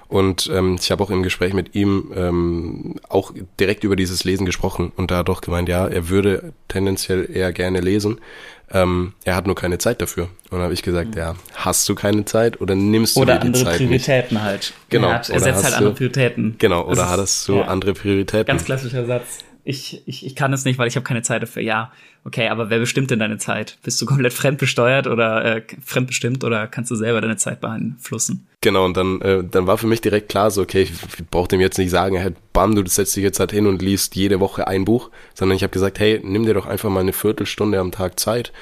Und 0.09 0.51
ähm, 0.53 0.77
ich 0.81 0.91
habe 0.91 1.03
auch 1.03 1.11
im 1.11 1.23
Gespräch 1.23 1.55
mit 1.55 1.75
ihm 1.75 2.13
ähm, 2.15 2.97
auch 3.09 3.33
direkt 3.61 3.85
über 3.85 3.97
dieses 3.97 4.25
Lesen 4.25 4.47
gesprochen 4.47 4.93
und 4.97 5.11
da 5.11 5.19
hat 5.19 5.29
doch 5.29 5.41
gemeint, 5.41 5.69
ja, 5.69 5.87
er 5.87 6.09
würde 6.09 6.53
tendenziell 6.69 7.29
eher 7.33 7.53
gerne 7.53 7.81
lesen. 7.81 8.19
Ähm, 8.75 9.13
er 9.25 9.37
hat 9.37 9.47
nur 9.47 9.55
keine 9.55 9.79
Zeit 9.79 10.01
dafür. 10.01 10.29
Und 10.51 10.61
habe 10.61 10.73
ich 10.73 10.83
gesagt, 10.83 11.15
mhm. 11.15 11.19
ja, 11.19 11.35
hast 11.55 11.89
du 11.89 11.95
keine 11.95 12.25
Zeit 12.25 12.61
oder 12.61 12.75
nimmst 12.75 13.17
oder 13.17 13.39
du 13.39 13.47
dir 13.47 13.53
die 13.53 13.59
Zeit 13.59 13.63
Oder 13.63 13.71
andere 13.73 13.87
Prioritäten 13.87 14.43
halt. 14.43 14.73
Genau. 14.89 15.09
Er, 15.09 15.15
hat, 15.15 15.29
er 15.29 15.41
setzt 15.41 15.65
halt 15.65 15.75
andere 15.75 15.95
Prioritäten. 15.95 16.57
Genau, 16.59 16.87
oder 16.87 17.11
hattest 17.11 17.47
du 17.49 17.57
ja, 17.57 17.65
andere 17.65 17.93
Prioritäten? 17.93 18.47
Ganz 18.47 18.65
klassischer 18.65 19.05
Satz 19.05 19.39
ich, 19.65 20.03
ich, 20.07 20.27
ich 20.27 20.35
kann 20.35 20.53
es 20.53 20.65
nicht, 20.65 20.79
weil 20.79 20.89
ich 20.89 20.97
habe 20.97 21.05
keine 21.05 21.23
Zeit 21.23 21.43
dafür. 21.43 21.63
Ja, 21.63 21.93
okay, 22.25 22.49
aber 22.49 22.69
wer 22.69 22.81
bestimmt 22.81 23.11
denn 23.11 23.21
deine 23.21 23.39
Zeit? 23.39 23.79
Bist 23.83 24.01
du 24.01 24.07
komplett 24.07 24.33
fremdbesteuert 24.33 25.07
oder 25.07 25.45
äh, 25.45 25.63
fremdbestimmt 25.85 26.43
oder 26.43 26.67
kannst 26.67 26.91
du 26.91 26.97
selber 26.97 27.21
deine 27.21 27.37
Zeit 27.37 27.61
beeinflussen? 27.61 28.47
Genau, 28.61 28.85
und 28.85 28.97
dann, 28.97 29.21
äh, 29.21 29.45
dann 29.45 29.67
war 29.67 29.79
für 29.79 29.87
mich 29.87 30.01
direkt 30.01 30.29
klar, 30.29 30.51
so, 30.51 30.63
okay, 30.63 30.83
ich, 30.83 30.91
ich 30.91 31.27
brauche 31.31 31.49
dem 31.49 31.61
jetzt 31.61 31.79
nicht 31.79 31.91
sagen, 31.91 32.17
hey, 32.17 32.33
bam, 32.53 32.75
du 32.75 32.85
setzt 32.87 33.15
dich 33.17 33.23
jetzt 33.23 33.41
halt 33.41 33.53
hin 33.53 33.67
und 33.67 33.83
liest 33.83 34.17
jede 34.17 34.41
Woche 34.41 34.67
ein 34.67 34.85
Buch, 34.85 35.11
sondern 35.35 35.57
ich 35.57 35.63
habe 35.63 35.73
gesagt, 35.73 36.01
hey, 36.01 36.21
nimm 36.23 36.45
dir 36.45 36.55
doch 36.55 36.67
einfach 36.67 36.91
mal 36.91 37.01
eine 37.01 37.13
Viertelstunde 37.13 37.79
am 37.79 37.93
Tag 37.93 38.19
Zeit, 38.19 38.53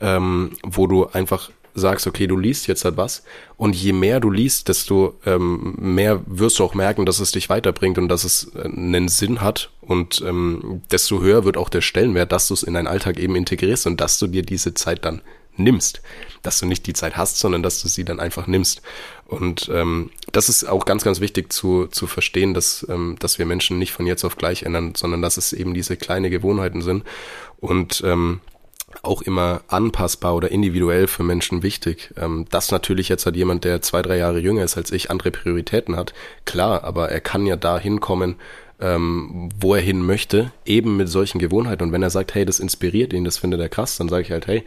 ähm, 0.00 0.52
wo 0.64 0.86
du 0.86 1.06
einfach 1.06 1.50
sagst, 1.78 2.06
okay, 2.06 2.26
du 2.26 2.36
liest 2.36 2.66
jetzt 2.66 2.84
halt 2.84 2.96
was 2.96 3.24
und 3.56 3.74
je 3.74 3.92
mehr 3.92 4.20
du 4.20 4.30
liest, 4.30 4.68
desto 4.68 5.18
ähm, 5.24 5.74
mehr 5.78 6.22
wirst 6.26 6.58
du 6.58 6.64
auch 6.64 6.74
merken, 6.74 7.06
dass 7.06 7.20
es 7.20 7.32
dich 7.32 7.48
weiterbringt 7.48 7.98
und 7.98 8.08
dass 8.08 8.24
es 8.24 8.50
äh, 8.54 8.64
einen 8.64 9.08
Sinn 9.08 9.40
hat 9.40 9.70
und 9.80 10.22
ähm, 10.26 10.82
desto 10.90 11.20
höher 11.20 11.44
wird 11.44 11.56
auch 11.56 11.68
der 11.68 11.80
Stellenwert, 11.80 12.32
dass 12.32 12.48
du 12.48 12.54
es 12.54 12.62
in 12.62 12.74
deinen 12.74 12.86
Alltag 12.86 13.18
eben 13.18 13.36
integrierst 13.36 13.86
und 13.86 14.00
dass 14.00 14.18
du 14.18 14.26
dir 14.26 14.42
diese 14.42 14.74
Zeit 14.74 15.04
dann 15.04 15.22
nimmst, 15.58 16.00
dass 16.42 16.60
du 16.60 16.66
nicht 16.66 16.86
die 16.86 16.92
Zeit 16.92 17.16
hast, 17.16 17.38
sondern 17.38 17.62
dass 17.62 17.82
du 17.82 17.88
sie 17.88 18.04
dann 18.04 18.20
einfach 18.20 18.46
nimmst. 18.46 18.82
Und 19.26 19.68
ähm, 19.72 20.10
das 20.32 20.48
ist 20.48 20.64
auch 20.64 20.84
ganz, 20.84 21.04
ganz 21.04 21.20
wichtig 21.20 21.52
zu, 21.52 21.86
zu 21.86 22.06
verstehen, 22.06 22.54
dass, 22.54 22.86
ähm, 22.88 23.16
dass 23.18 23.38
wir 23.38 23.46
Menschen 23.46 23.78
nicht 23.78 23.92
von 23.92 24.06
jetzt 24.06 24.24
auf 24.24 24.36
gleich 24.36 24.62
ändern, 24.62 24.94
sondern 24.96 25.20
dass 25.20 25.36
es 25.36 25.52
eben 25.52 25.74
diese 25.74 25.96
kleine 25.96 26.30
Gewohnheiten 26.30 26.80
sind. 26.80 27.04
Und 27.58 28.02
ähm, 28.04 28.40
auch 29.02 29.22
immer 29.22 29.62
anpassbar 29.68 30.34
oder 30.34 30.50
individuell 30.50 31.06
für 31.06 31.22
Menschen 31.22 31.62
wichtig. 31.62 32.12
Ähm, 32.16 32.46
dass 32.50 32.70
natürlich 32.70 33.08
jetzt 33.08 33.26
hat 33.26 33.36
jemand, 33.36 33.64
der 33.64 33.82
zwei, 33.82 34.02
drei 34.02 34.16
Jahre 34.16 34.40
jünger 34.40 34.64
ist 34.64 34.76
als 34.76 34.92
ich, 34.92 35.10
andere 35.10 35.30
Prioritäten 35.30 35.96
hat, 35.96 36.14
klar, 36.44 36.84
aber 36.84 37.10
er 37.10 37.20
kann 37.20 37.46
ja 37.46 37.56
da 37.56 37.78
hinkommen, 37.78 38.36
ähm, 38.80 39.48
wo 39.58 39.74
er 39.74 39.80
hin 39.80 40.04
möchte, 40.04 40.52
eben 40.64 40.96
mit 40.96 41.08
solchen 41.08 41.38
Gewohnheiten. 41.38 41.82
Und 41.82 41.92
wenn 41.92 42.02
er 42.02 42.10
sagt, 42.10 42.34
hey, 42.34 42.44
das 42.44 42.60
inspiriert 42.60 43.12
ihn, 43.12 43.24
das 43.24 43.38
findet 43.38 43.60
er 43.60 43.68
krass, 43.68 43.96
dann 43.96 44.08
sage 44.08 44.22
ich 44.22 44.30
halt, 44.30 44.46
hey, 44.46 44.64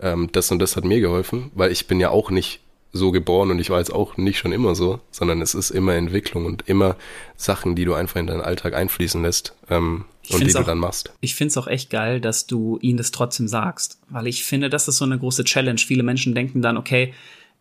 ähm, 0.00 0.28
das 0.32 0.50
und 0.50 0.58
das 0.58 0.76
hat 0.76 0.84
mir 0.84 1.00
geholfen, 1.00 1.50
weil 1.54 1.72
ich 1.72 1.86
bin 1.86 2.00
ja 2.00 2.10
auch 2.10 2.30
nicht 2.30 2.60
so 2.94 3.10
geboren 3.10 3.50
und 3.50 3.58
ich 3.58 3.70
war 3.70 3.78
jetzt 3.80 3.92
auch 3.92 4.16
nicht 4.16 4.38
schon 4.38 4.52
immer 4.52 4.76
so, 4.76 5.00
sondern 5.10 5.42
es 5.42 5.54
ist 5.54 5.70
immer 5.70 5.94
Entwicklung 5.94 6.46
und 6.46 6.68
immer 6.68 6.96
Sachen, 7.36 7.74
die 7.74 7.84
du 7.84 7.94
einfach 7.94 8.20
in 8.20 8.28
deinen 8.28 8.40
Alltag 8.40 8.72
einfließen 8.72 9.20
lässt 9.20 9.54
ähm, 9.68 10.04
und 10.30 10.40
die 10.40 10.52
du 10.52 10.60
auch, 10.60 10.64
dann 10.64 10.78
machst. 10.78 11.12
Ich 11.20 11.34
finde 11.34 11.48
es 11.48 11.58
auch 11.58 11.66
echt 11.66 11.90
geil, 11.90 12.20
dass 12.20 12.46
du 12.46 12.78
ihnen 12.80 12.96
das 12.96 13.10
trotzdem 13.10 13.48
sagst, 13.48 13.98
weil 14.08 14.28
ich 14.28 14.44
finde, 14.44 14.70
das 14.70 14.86
ist 14.86 14.98
so 14.98 15.04
eine 15.04 15.18
große 15.18 15.42
Challenge. 15.42 15.78
Viele 15.78 16.04
Menschen 16.04 16.36
denken 16.36 16.62
dann, 16.62 16.76
okay, 16.76 17.12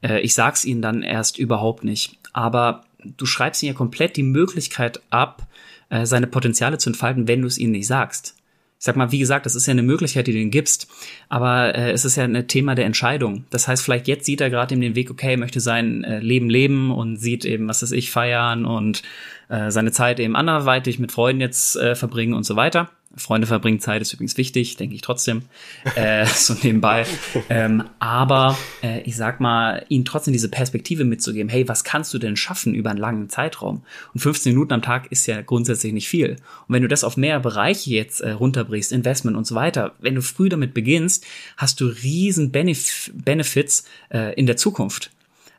äh, 0.04 0.20
ich 0.20 0.36
sag's 0.36 0.66
ihnen 0.66 0.84
dann 0.84 1.02
erst 1.02 1.40
überhaupt 1.40 1.84
nicht, 1.84 2.20
aber 2.32 2.84
du 3.04 3.26
schreibst 3.26 3.64
ihnen 3.64 3.74
ja 3.74 3.78
komplett 3.78 4.16
die 4.16 4.24
Möglichkeit 4.24 5.02
ab, 5.10 5.48
äh, 5.90 6.06
seine 6.06 6.28
Potenziale 6.28 6.78
zu 6.78 6.92
entfalten, 6.92 7.28
wenn 7.28 7.42
du 7.42 7.48
es 7.48 7.58
ihnen 7.58 7.72
nicht 7.72 7.88
sagst 7.88 8.36
ich 8.84 8.86
sag 8.86 8.98
mal, 8.98 9.14
wie 9.14 9.20
gesagt, 9.20 9.46
das 9.46 9.56
ist 9.56 9.66
ja 9.66 9.72
eine 9.72 9.82
Möglichkeit, 9.82 10.28
die 10.28 10.34
du 10.34 10.40
ihm 10.40 10.52
gibst, 10.52 10.90
aber 11.30 11.74
äh, 11.74 11.92
es 11.92 12.04
ist 12.04 12.18
ja 12.18 12.26
ein 12.26 12.50
Thema 12.50 12.76
der 12.76 12.84
Entscheidung. 12.84 13.46
Das 13.50 13.70
heißt, 13.70 13.82
vielleicht 13.82 14.10
jetzt 14.10 14.26
sieht 14.26 14.42
er 14.42 14.50
gerade 14.50 14.74
eben 14.74 14.82
den 14.82 14.94
Weg, 14.94 15.10
okay, 15.10 15.38
möchte 15.38 15.62
sein 15.62 16.04
äh, 16.04 16.20
Leben 16.20 16.50
leben 16.50 16.92
und 16.92 17.16
sieht 17.16 17.46
eben, 17.46 17.70
was 17.70 17.82
ist 17.82 17.94
ich, 17.94 18.12
feiern 18.12 18.66
und 18.66 19.02
äh, 19.48 19.72
seine 19.72 19.94
Zeit 19.94 20.20
eben 20.20 20.36
anderweitig 20.36 21.00
mit 21.00 21.14
Freunden 21.14 21.40
jetzt 21.40 21.78
äh, 21.78 21.96
verbringen 21.96 22.34
und 22.34 22.44
so 22.44 22.58
weiter. 22.58 22.90
Freunde 23.16 23.48
verbringen 23.48 23.80
Zeit 23.80 24.02
ist 24.02 24.14
übrigens 24.14 24.38
wichtig, 24.38 24.76
denke 24.78 24.96
ich 24.96 25.02
trotzdem, 25.02 25.44
äh, 25.96 26.26
so 26.26 26.56
nebenbei. 26.62 27.06
Ähm, 27.50 27.84
aber 28.00 28.58
äh, 28.82 29.02
ich 29.02 29.16
sag 29.16 29.40
mal, 29.40 29.86
ihnen 29.90 30.06
trotzdem 30.06 30.34
diese 30.34 30.50
Perspektive 30.50 31.04
mitzugeben, 31.04 31.50
hey, 31.50 31.68
was 31.68 31.84
kannst 31.84 32.14
du 32.14 32.18
denn 32.18 32.36
schaffen 32.36 32.74
über 32.74 32.90
einen 32.90 33.00
langen 33.00 33.30
Zeitraum? 33.30 33.84
Und 34.14 34.20
15 34.20 34.54
Minuten 34.54 34.74
am 34.74 34.82
Tag 34.82 35.12
ist 35.12 35.28
ja 35.28 35.42
grundsätzlich 35.42 35.94
nicht 35.94 36.10
viel. 36.10 36.38
Und 36.68 36.76
wenn 36.76 36.82
du 36.82 36.88
das 36.88 37.04
auf 37.04 37.18
mehr 37.18 37.40
Bereiche 37.40 37.92
jetzt 37.92 38.22
äh, 38.22 38.32
runterbrichst, 38.32 38.92
Investment 38.92 39.38
und 39.38 39.46
so 39.46 39.56
weiter, 39.56 39.94
wenn 40.00 40.16
du 40.16 40.22
früh 40.22 40.50
damit 40.50 40.74
beginnst, 40.74 41.26
hast 41.58 41.80
du 41.82 41.86
riesen 41.88 42.52
Benef 42.52 43.12
Benefits 43.14 43.86
äh, 44.10 44.34
in 44.34 44.48
der 44.48 44.58
Zukunft. 44.58 45.12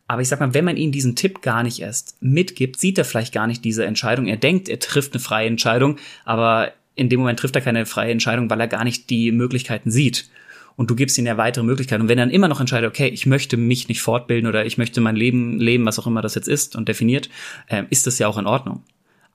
Aber 0.06 0.20
ich 0.20 0.28
sag 0.28 0.40
mal, 0.40 0.52
wenn 0.52 0.64
man 0.64 0.76
ihm 0.76 0.92
diesen 0.92 1.16
Tipp 1.16 1.40
gar 1.40 1.62
nicht 1.62 1.80
erst 1.80 2.16
mitgibt, 2.20 2.78
sieht 2.78 2.98
er 2.98 3.04
vielleicht 3.04 3.32
gar 3.32 3.46
nicht 3.46 3.64
diese 3.64 3.86
Entscheidung. 3.86 4.26
Er 4.26 4.36
denkt, 4.36 4.68
er 4.68 4.78
trifft 4.78 5.14
eine 5.14 5.20
freie 5.20 5.46
Entscheidung, 5.46 5.98
aber 6.24 6.72
in 6.94 7.08
dem 7.08 7.20
Moment 7.20 7.38
trifft 7.38 7.56
er 7.56 7.62
keine 7.62 7.86
freie 7.86 8.12
Entscheidung, 8.12 8.48
weil 8.50 8.60
er 8.60 8.68
gar 8.68 8.84
nicht 8.84 9.10
die 9.10 9.32
Möglichkeiten 9.32 9.90
sieht. 9.90 10.28
Und 10.76 10.90
du 10.90 10.96
gibst 10.96 11.16
ihm 11.18 11.26
ja 11.26 11.36
weitere 11.36 11.64
Möglichkeiten. 11.64 12.02
Und 12.02 12.08
wenn 12.08 12.18
er 12.18 12.26
dann 12.26 12.34
immer 12.34 12.48
noch 12.48 12.60
entscheidet, 12.60 12.90
okay, 12.90 13.08
ich 13.08 13.26
möchte 13.26 13.56
mich 13.56 13.88
nicht 13.88 14.02
fortbilden 14.02 14.48
oder 14.48 14.66
ich 14.66 14.76
möchte 14.76 15.00
mein 15.00 15.14
Leben 15.14 15.60
leben, 15.60 15.86
was 15.86 15.98
auch 15.98 16.06
immer 16.06 16.22
das 16.22 16.34
jetzt 16.34 16.48
ist 16.48 16.74
und 16.74 16.88
definiert, 16.88 17.28
äh, 17.68 17.84
ist 17.90 18.06
das 18.06 18.18
ja 18.18 18.26
auch 18.26 18.38
in 18.38 18.46
Ordnung. 18.46 18.82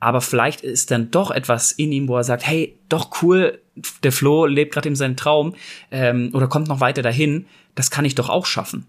Aber 0.01 0.21
vielleicht 0.21 0.61
ist 0.61 0.91
dann 0.91 1.11
doch 1.11 1.31
etwas 1.31 1.71
in 1.71 1.91
ihm, 1.91 2.07
wo 2.07 2.15
er 2.17 2.23
sagt, 2.23 2.45
hey, 2.45 2.77
doch 2.87 3.21
cool, 3.21 3.61
der 4.03 4.11
Flo 4.11 4.45
lebt 4.45 4.73
gerade 4.73 4.89
in 4.89 4.95
seinen 4.95 5.17
Traum 5.17 5.55
ähm, 5.91 6.31
oder 6.33 6.47
kommt 6.47 6.67
noch 6.67 6.79
weiter 6.79 7.01
dahin, 7.01 7.45
das 7.75 7.91
kann 7.91 8.05
ich 8.05 8.15
doch 8.15 8.29
auch 8.29 8.45
schaffen. 8.45 8.85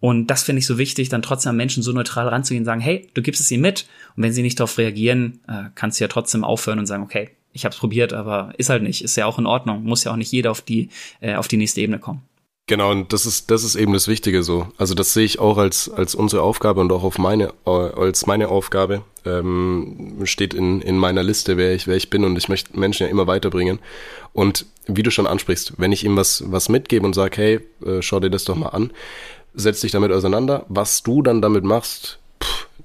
Und 0.00 0.26
das 0.26 0.42
finde 0.42 0.60
ich 0.60 0.66
so 0.66 0.76
wichtig, 0.76 1.08
dann 1.08 1.22
trotzdem 1.22 1.50
am 1.50 1.56
Menschen 1.56 1.82
so 1.82 1.92
neutral 1.92 2.28
ranzugehen 2.28 2.62
und 2.62 2.66
sagen, 2.66 2.80
hey, 2.80 3.08
du 3.14 3.22
gibst 3.22 3.40
es 3.40 3.50
ihm 3.50 3.62
mit. 3.62 3.86
Und 4.16 4.22
wenn 4.22 4.32
sie 4.32 4.42
nicht 4.42 4.60
darauf 4.60 4.76
reagieren, 4.76 5.40
äh, 5.48 5.70
kannst 5.74 5.98
du 5.98 6.04
ja 6.04 6.08
trotzdem 6.08 6.44
aufhören 6.44 6.78
und 6.78 6.86
sagen, 6.86 7.02
okay, 7.02 7.30
ich 7.54 7.64
habe 7.64 7.72
es 7.72 7.78
probiert, 7.78 8.12
aber 8.12 8.52
ist 8.58 8.68
halt 8.68 8.82
nicht, 8.82 9.02
ist 9.02 9.16
ja 9.16 9.24
auch 9.24 9.38
in 9.38 9.46
Ordnung, 9.46 9.84
muss 9.84 10.04
ja 10.04 10.12
auch 10.12 10.16
nicht 10.16 10.32
jeder 10.32 10.50
auf 10.50 10.60
die 10.60 10.90
äh, 11.20 11.36
auf 11.36 11.48
die 11.48 11.56
nächste 11.56 11.80
Ebene 11.80 11.98
kommen. 11.98 12.22
Genau, 12.66 12.90
und 12.90 13.12
das 13.12 13.26
ist 13.26 13.50
das 13.50 13.62
ist 13.62 13.76
eben 13.76 13.92
das 13.92 14.08
Wichtige 14.08 14.42
so. 14.42 14.68
Also 14.78 14.94
das 14.94 15.12
sehe 15.12 15.24
ich 15.24 15.38
auch 15.38 15.58
als 15.58 15.88
als 15.88 16.14
unsere 16.14 16.42
Aufgabe 16.42 16.80
und 16.80 16.90
auch 16.92 17.04
auf 17.04 17.18
meine 17.18 17.52
als 17.64 18.26
meine 18.26 18.48
Aufgabe 18.48 19.02
ähm, 19.24 20.20
steht 20.24 20.54
in 20.54 20.80
in 20.80 20.98
meiner 20.98 21.22
Liste, 21.22 21.56
wer 21.56 21.74
ich 21.74 21.86
wer 21.86 21.96
ich 21.96 22.10
bin 22.10 22.24
und 22.24 22.36
ich 22.36 22.48
möchte 22.48 22.78
Menschen 22.78 23.04
ja 23.04 23.10
immer 23.10 23.26
weiterbringen. 23.26 23.78
Und 24.32 24.66
wie 24.86 25.02
du 25.02 25.10
schon 25.10 25.26
ansprichst, 25.26 25.74
wenn 25.76 25.92
ich 25.92 26.04
ihm 26.04 26.16
was 26.16 26.42
was 26.46 26.68
mitgebe 26.68 27.06
und 27.06 27.14
sage, 27.14 27.36
hey, 27.36 27.60
äh, 27.86 28.02
schau 28.02 28.18
dir 28.18 28.30
das 28.30 28.44
doch 28.44 28.56
mal 28.56 28.70
an, 28.70 28.90
setz 29.52 29.82
dich 29.82 29.92
damit 29.92 30.10
auseinander, 30.10 30.64
was 30.68 31.02
du 31.02 31.22
dann 31.22 31.42
damit 31.42 31.64
machst, 31.64 32.18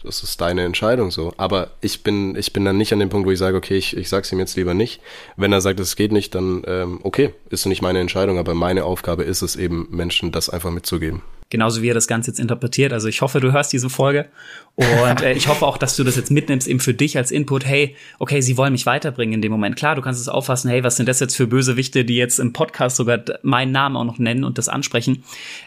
das 0.04 0.24
ist 0.24 0.40
deine 0.40 0.64
Entscheidung 0.64 1.12
so. 1.12 1.34
Aber 1.38 1.72
ich 1.82 2.04
bin, 2.04 2.36
ich 2.36 2.54
bin 2.54 2.66
dann 2.66 2.78
nicht 2.78 2.94
an 2.94 3.00
dem 3.00 3.10
Punkt, 3.10 3.28
wo 3.28 3.32
ich 3.32 3.40
sage, 3.40 3.58
okay, 3.58 3.78
ich, 3.78 3.98
ich 3.98 4.10
sag's 4.10 4.32
ihm 4.32 4.40
jetzt 4.40 4.56
lieber 4.56 4.74
nicht. 4.74 5.02
Wenn 5.36 5.52
er 5.52 5.62
sagt, 5.62 5.80
es 5.80 5.96
geht 5.96 6.12
nicht, 6.12 6.36
dann 6.36 6.64
ähm, 6.68 7.00
okay, 7.04 7.34
ist 7.50 7.66
nicht 7.66 7.82
meine 7.82 8.00
Entscheidung, 8.00 8.38
aber 8.38 8.54
meine 8.54 8.86
Aufgabe 8.86 9.24
ist 9.24 9.42
es 9.42 9.56
eben, 9.56 9.88
Menschen 9.92 10.32
das 10.32 10.50
einfach 10.50 10.72
mitzugeben. 10.72 11.22
Genauso 11.50 11.82
wie 11.82 11.90
er 11.90 11.94
das 11.94 12.08
Ganze 12.08 12.32
jetzt 12.32 12.40
interpretiert. 12.40 12.94
Also 12.94 13.08
ich 13.08 13.22
hoffe, 13.22 13.40
du 13.40 13.52
hörst 13.52 13.74
diese 13.74 13.90
Folge 13.90 14.28
und 14.76 15.22
äh, 15.22 15.34
ich 15.34 15.48
hoffe 15.48 15.66
auch, 15.66 15.78
dass 15.78 15.96
du 15.96 16.04
das 16.04 16.16
jetzt 16.16 16.32
mitnimmst 16.32 16.68
eben 16.68 16.80
für 16.80 16.94
dich 16.94 17.18
als 17.18 17.32
Input. 17.32 17.66
Hey, 17.66 17.96
okay, 18.18 18.40
sie 18.40 18.56
wollen 18.56 18.72
mich 18.72 18.86
weiterbringen 18.86 19.34
in 19.34 19.42
dem 19.42 19.52
Moment. 19.52 19.76
Klar, 19.76 19.96
du 19.96 20.02
kannst 20.02 20.22
es 20.22 20.30
auffassen. 20.30 20.70
Hey, 20.70 20.84
was 20.84 20.96
sind 20.96 21.10
das 21.10 21.20
jetzt 21.20 21.36
für 21.36 21.48
Bösewichte, 21.48 22.06
die 22.06 22.16
jetzt 22.16 22.40
im 22.40 22.54
Podcast 22.54 22.96
sogar 22.96 23.20
meinen 23.42 23.72
Namen 23.72 23.98
auch 23.98 24.06
noch 24.06 24.20
nennen 24.20 24.44
und 24.44 24.58
das 24.58 24.70
ansprechen? 24.70 25.24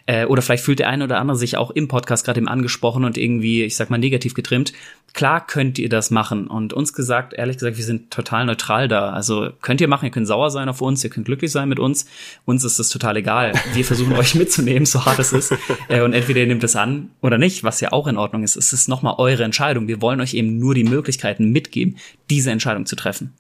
Äh, 0.07 0.25
oder 0.27 0.41
vielleicht 0.41 0.65
fühlt 0.65 0.79
der 0.79 0.89
eine 0.89 1.05
oder 1.05 1.19
andere 1.19 1.37
sich 1.37 1.57
auch 1.57 1.71
im 1.73 1.89
Podcast 1.89 2.25
gerade 2.25 2.39
eben 2.39 2.49
angesprochen 2.49 3.05
und 3.05 3.19
irgendwie, 3.19 3.65
ich 3.65 3.77
sag 3.77 3.91
mal, 3.91 3.99
negativ 3.99 4.35
getrimmt. 4.35 4.73
Klar 5.15 5.47
könnt 5.47 5.79
ihr 5.79 5.91
das 5.91 6.11
machen 6.11 6.47
und 6.47 6.73
uns 6.73 6.95
gesagt, 6.95 7.35
ehrlich 7.35 7.59
gesagt, 7.59 7.77
wir 7.77 7.85
sind 7.85 8.11
total 8.11 8.47
neutral 8.47 8.89
da. 8.89 9.11
Also 9.11 9.51
könnt 9.61 9.83
ihr 9.83 9.89
machen, 9.89 10.07
ihr 10.07 10.11
könnt 10.11 10.27
sauer 10.27 10.51
sein 10.51 10.71
auf 10.71 10.81
uns, 10.81 11.05
ihr 11.05 11.11
könnt 11.11 11.27
glücklich 11.27 11.53
sein 11.53 11.69
mit 11.69 11.79
uns. 11.79 12.07
Uns 12.47 12.65
ist 12.65 12.79
das 12.79 12.89
total 12.89 13.19
egal. 13.19 13.53
Wir 13.75 13.85
versuchen 13.85 14.13
euch 14.17 14.35
mitzunehmen, 14.35 14.87
so 14.87 15.05
hart 15.05 15.19
es 15.19 15.35
ist. 15.35 15.53
Äh, 15.89 16.03
und 16.03 16.13
entweder 16.13 16.41
ihr 16.41 16.47
nehmt 16.47 16.65
es 16.65 16.77
an 16.77 17.11
oder 17.21 17.39
nicht, 17.39 17.65
was 17.65 17.81
ja 17.81 17.93
auch 17.93 18.07
in 18.07 18.17
Ordnung 18.17 18.43
ist. 18.43 18.57
Es 18.57 18.73
ist 18.73 18.89
nochmal 18.89 19.15
eure 19.19 19.45
Entscheidung. 19.45 19.89
Wir 19.89 20.01
wollen 20.01 20.21
euch 20.21 20.35
eben 20.35 20.59
nur 20.59 20.75
die 20.75 20.85
Möglichkeiten 20.85 21.51
mitgeben, 21.51 21.97
diese 22.31 22.51
Entscheidung 22.51 22.87
zu 22.87 22.97
treffen. 22.97 23.35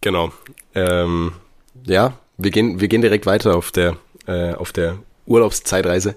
Genau. 0.00 0.32
Ähm, 0.74 1.32
ja, 1.84 2.18
wir 2.38 2.50
gehen, 2.50 2.80
wir 2.80 2.88
gehen 2.88 3.02
direkt 3.02 3.26
weiter 3.26 3.56
auf 3.56 3.70
der, 3.70 3.96
äh, 4.26 4.54
auf 4.54 4.72
der 4.72 4.98
Urlaubszeitreise. 5.30 6.16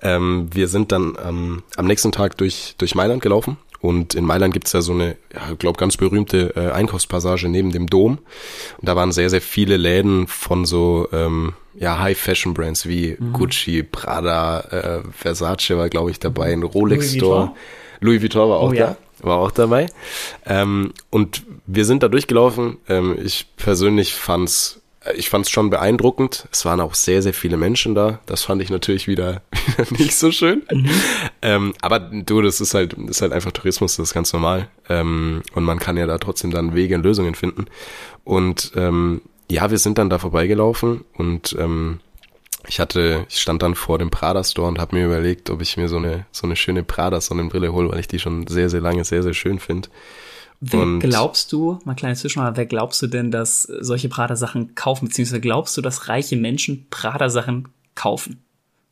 Ähm, 0.00 0.48
wir 0.52 0.68
sind 0.68 0.92
dann 0.92 1.18
ähm, 1.22 1.62
am 1.76 1.86
nächsten 1.86 2.12
Tag 2.12 2.38
durch, 2.38 2.74
durch 2.78 2.94
Mailand 2.94 3.20
gelaufen 3.20 3.58
und 3.84 4.14
in 4.14 4.24
Mailand 4.24 4.54
gibt's 4.54 4.72
ja 4.72 4.80
so 4.80 4.92
eine, 4.92 5.16
ja, 5.34 5.52
ich 5.52 5.58
glaube, 5.58 5.78
ganz 5.78 5.98
berühmte 5.98 6.54
äh, 6.56 6.70
Einkaufspassage 6.70 7.50
neben 7.50 7.70
dem 7.70 7.86
Dom. 7.86 8.16
Und 8.78 8.88
da 8.88 8.96
waren 8.96 9.12
sehr, 9.12 9.28
sehr 9.28 9.42
viele 9.42 9.76
Läden 9.76 10.26
von 10.26 10.64
so 10.64 11.06
ähm, 11.12 11.52
ja, 11.74 11.98
High-Fashion-Brands 11.98 12.86
wie 12.88 13.14
mhm. 13.18 13.34
Gucci, 13.34 13.82
Prada, 13.82 14.60
äh, 14.60 15.00
Versace 15.12 15.76
war, 15.76 15.90
glaube 15.90 16.10
ich, 16.10 16.18
dabei, 16.18 16.54
ein 16.54 16.62
Rolex-Store. 16.62 17.52
Louis 18.00 18.22
Vuitton 18.22 18.48
war 18.48 18.56
auch 18.56 18.70
oh, 18.70 18.74
da. 18.74 18.96
War 19.20 19.36
auch 19.36 19.50
dabei. 19.50 19.86
Ähm, 20.46 20.94
und 21.10 21.42
wir 21.66 21.84
sind 21.84 22.02
da 22.02 22.08
durchgelaufen. 22.08 22.78
Ähm, 22.88 23.18
ich 23.22 23.48
persönlich 23.56 24.14
fand's 24.14 24.80
ich 25.16 25.28
fand 25.28 25.44
es 25.44 25.50
schon 25.50 25.70
beeindruckend. 25.70 26.48
Es 26.50 26.64
waren 26.64 26.80
auch 26.80 26.94
sehr, 26.94 27.22
sehr 27.22 27.34
viele 27.34 27.56
Menschen 27.56 27.94
da. 27.94 28.20
Das 28.26 28.42
fand 28.42 28.62
ich 28.62 28.70
natürlich 28.70 29.06
wieder, 29.06 29.42
wieder 29.66 29.86
nicht 29.98 30.16
so 30.16 30.30
schön. 30.30 30.62
Mhm. 30.70 30.90
Ähm, 31.42 31.74
aber 31.80 32.00
du, 32.00 32.40
das 32.42 32.60
ist 32.60 32.74
halt, 32.74 32.94
das 32.98 33.16
ist 33.16 33.22
halt 33.22 33.32
einfach 33.32 33.52
Tourismus, 33.52 33.96
das 33.96 34.08
ist 34.08 34.14
ganz 34.14 34.32
normal. 34.32 34.68
Ähm, 34.88 35.42
und 35.54 35.64
man 35.64 35.78
kann 35.78 35.96
ja 35.96 36.06
da 36.06 36.18
trotzdem 36.18 36.50
dann 36.50 36.74
Wege 36.74 36.94
und 36.94 37.02
Lösungen 37.02 37.34
finden. 37.34 37.66
Und 38.24 38.72
ähm, 38.76 39.20
ja, 39.50 39.70
wir 39.70 39.78
sind 39.78 39.98
dann 39.98 40.10
da 40.10 40.18
vorbeigelaufen 40.18 41.04
und 41.12 41.54
ähm, 41.58 42.00
ich 42.66 42.80
hatte, 42.80 43.26
ich 43.28 43.40
stand 43.40 43.62
dann 43.62 43.74
vor 43.74 43.98
dem 43.98 44.10
Prada 44.10 44.42
Store 44.42 44.68
und 44.68 44.78
habe 44.78 44.96
mir 44.96 45.04
überlegt, 45.04 45.50
ob 45.50 45.60
ich 45.60 45.76
mir 45.76 45.88
so 45.88 45.98
eine 45.98 46.24
so 46.32 46.46
eine 46.46 46.56
schöne 46.56 46.82
Prada 46.82 47.20
Sonnenbrille 47.20 47.72
hole, 47.72 47.90
weil 47.90 48.00
ich 48.00 48.08
die 48.08 48.18
schon 48.18 48.46
sehr 48.46 48.70
sehr 48.70 48.80
lange 48.80 49.04
sehr 49.04 49.22
sehr 49.22 49.34
schön 49.34 49.58
finde. 49.58 49.90
Wer 50.66 50.80
und 50.80 51.00
glaubst 51.00 51.52
du, 51.52 51.78
mal 51.84 51.94
kleine 51.94 52.16
Zwischenmal, 52.16 52.56
wer 52.56 52.64
glaubst 52.64 53.02
du 53.02 53.06
denn, 53.06 53.30
dass 53.30 53.62
solche 53.62 54.08
Prada-Sachen 54.08 54.74
kaufen, 54.74 55.08
beziehungsweise 55.08 55.40
glaubst 55.40 55.76
du, 55.76 55.82
dass 55.82 56.08
reiche 56.08 56.36
Menschen 56.36 56.86
Prada-Sachen 56.88 57.68
kaufen? 57.94 58.42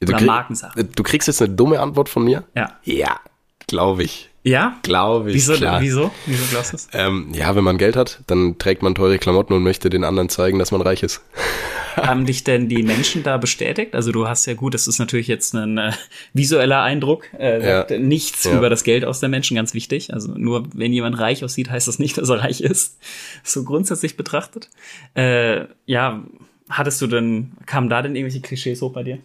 Oder 0.02 0.18
du 0.18 0.24
Markensachen? 0.24 0.90
Du 0.94 1.02
kriegst 1.02 1.28
jetzt 1.28 1.40
eine 1.40 1.54
dumme 1.54 1.80
Antwort 1.80 2.08
von 2.08 2.24
mir? 2.24 2.44
Ja. 2.54 2.78
Ja, 2.84 3.20
glaube 3.68 4.02
ich. 4.02 4.28
Ja? 4.44 4.78
Glaube 4.82 5.30
ich. 5.30 5.36
Wieso, 5.36 5.54
klar. 5.54 5.80
wieso? 5.80 6.10
Wieso 6.26 6.44
glaubst 6.50 6.72
du 6.72 6.76
es? 6.76 6.88
Ähm, 6.92 7.28
ja, 7.32 7.54
wenn 7.54 7.62
man 7.62 7.78
Geld 7.78 7.94
hat, 7.94 8.20
dann 8.26 8.58
trägt 8.58 8.82
man 8.82 8.94
teure 8.94 9.18
Klamotten 9.18 9.52
und 9.52 9.62
möchte 9.62 9.88
den 9.88 10.02
anderen 10.02 10.28
zeigen, 10.28 10.58
dass 10.58 10.72
man 10.72 10.80
reich 10.80 11.02
ist. 11.02 11.22
Haben 11.96 12.26
dich 12.26 12.42
denn 12.42 12.68
die 12.68 12.82
Menschen 12.82 13.22
da 13.22 13.36
bestätigt? 13.36 13.94
Also 13.94 14.10
du 14.12 14.26
hast 14.26 14.46
ja 14.46 14.54
gut, 14.54 14.74
das 14.74 14.88
ist 14.88 14.98
natürlich 14.98 15.28
jetzt 15.28 15.54
ein 15.54 15.78
äh, 15.78 15.92
visueller 16.32 16.82
Eindruck, 16.82 17.26
äh, 17.38 17.64
ja. 17.64 17.98
nichts 17.98 18.44
ja. 18.44 18.56
über 18.56 18.70
das 18.70 18.82
Geld 18.82 19.04
aus 19.04 19.20
der 19.20 19.28
Menschen, 19.28 19.54
ganz 19.56 19.74
wichtig. 19.74 20.12
Also 20.12 20.32
nur 20.32 20.66
wenn 20.74 20.92
jemand 20.92 21.18
reich 21.18 21.44
aussieht, 21.44 21.70
heißt 21.70 21.86
das 21.86 21.98
nicht, 21.98 22.18
dass 22.18 22.30
er 22.30 22.40
reich 22.40 22.62
ist. 22.62 22.98
So 23.44 23.62
grundsätzlich 23.62 24.16
betrachtet. 24.16 24.70
Äh, 25.14 25.66
ja, 25.84 26.22
hattest 26.68 27.00
du 27.02 27.06
denn, 27.06 27.52
kamen 27.66 27.90
da 27.90 28.02
denn 28.02 28.16
irgendwelche 28.16 28.40
Klischees 28.40 28.80
hoch 28.80 28.92
bei 28.92 29.02
dir? 29.02 29.18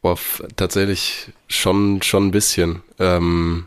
Boah, 0.00 0.16
tatsächlich 0.56 1.32
schon, 1.48 2.00
schon 2.02 2.28
ein 2.28 2.30
bisschen. 2.30 2.82
Ähm 3.00 3.66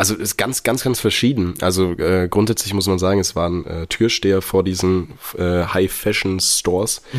also 0.00 0.14
ist 0.14 0.38
ganz, 0.38 0.62
ganz, 0.62 0.82
ganz 0.82 0.98
verschieden. 0.98 1.52
Also 1.60 1.92
äh, 1.92 2.26
grundsätzlich 2.26 2.72
muss 2.72 2.86
man 2.86 2.98
sagen, 2.98 3.20
es 3.20 3.36
waren 3.36 3.66
äh, 3.66 3.86
Türsteher 3.86 4.40
vor 4.40 4.64
diesen 4.64 5.08
äh, 5.36 5.64
High-Fashion-Stores. 5.64 7.02
Mhm. 7.12 7.18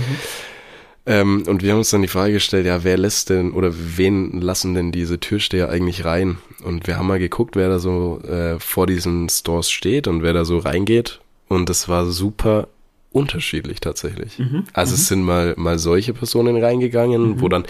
Ähm, 1.05 1.43
und 1.45 1.61
wir 1.61 1.73
haben 1.73 1.77
uns 1.77 1.91
dann 1.91 2.01
die 2.01 2.07
Frage 2.07 2.33
gestellt, 2.33 2.65
ja, 2.65 2.83
wer 2.83 2.97
lässt 2.97 3.29
denn 3.29 3.51
oder 3.51 3.71
wen 3.71 4.41
lassen 4.41 4.73
denn 4.73 4.91
diese 4.91 5.19
Türsteher 5.19 5.69
eigentlich 5.69 6.05
rein? 6.05 6.39
Und 6.63 6.87
wir 6.87 6.97
haben 6.97 7.05
mal 7.05 7.19
geguckt, 7.19 7.55
wer 7.55 7.69
da 7.69 7.77
so 7.77 8.19
äh, 8.27 8.59
vor 8.59 8.87
diesen 8.87 9.29
Stores 9.29 9.69
steht 9.69 10.07
und 10.07 10.23
wer 10.23 10.33
da 10.33 10.43
so 10.43 10.57
reingeht. 10.57 11.21
Und 11.49 11.69
das 11.69 11.87
war 11.87 12.07
super 12.07 12.67
unterschiedlich 13.11 13.79
tatsächlich. 13.79 14.39
Mhm. 14.39 14.63
Also 14.73 14.95
es 14.95 15.01
mhm. 15.01 15.05
sind 15.05 15.23
mal, 15.23 15.53
mal 15.55 15.77
solche 15.77 16.13
Personen 16.13 16.57
reingegangen, 16.57 17.21
mhm. 17.21 17.41
wo 17.41 17.47
dann 17.47 17.65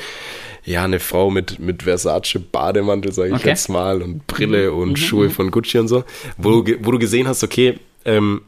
ja, 0.63 0.84
eine 0.84 1.00
Frau 1.00 1.30
mit, 1.32 1.60
mit 1.60 1.84
Versace 1.84 2.39
Bademantel, 2.52 3.12
sage 3.12 3.30
ich 3.30 3.36
okay. 3.36 3.50
jetzt 3.50 3.69
mal, 3.69 4.02
und 4.02 4.28
Brille 4.28 4.71
mhm. 4.71 4.78
und 4.78 4.89
mhm. 4.91 4.95
Schuhe 4.97 5.26
mhm. 5.28 5.32
von 5.32 5.52
Gucci 5.52 5.80
und 5.80 5.88
so, 5.88 6.04
wo, 6.38 6.62
du, 6.62 6.78
wo 6.82 6.91
du 6.91 7.00
gesehen 7.00 7.28
hast, 7.28 7.43
okay, 7.43 7.80
ähm, 8.06 8.41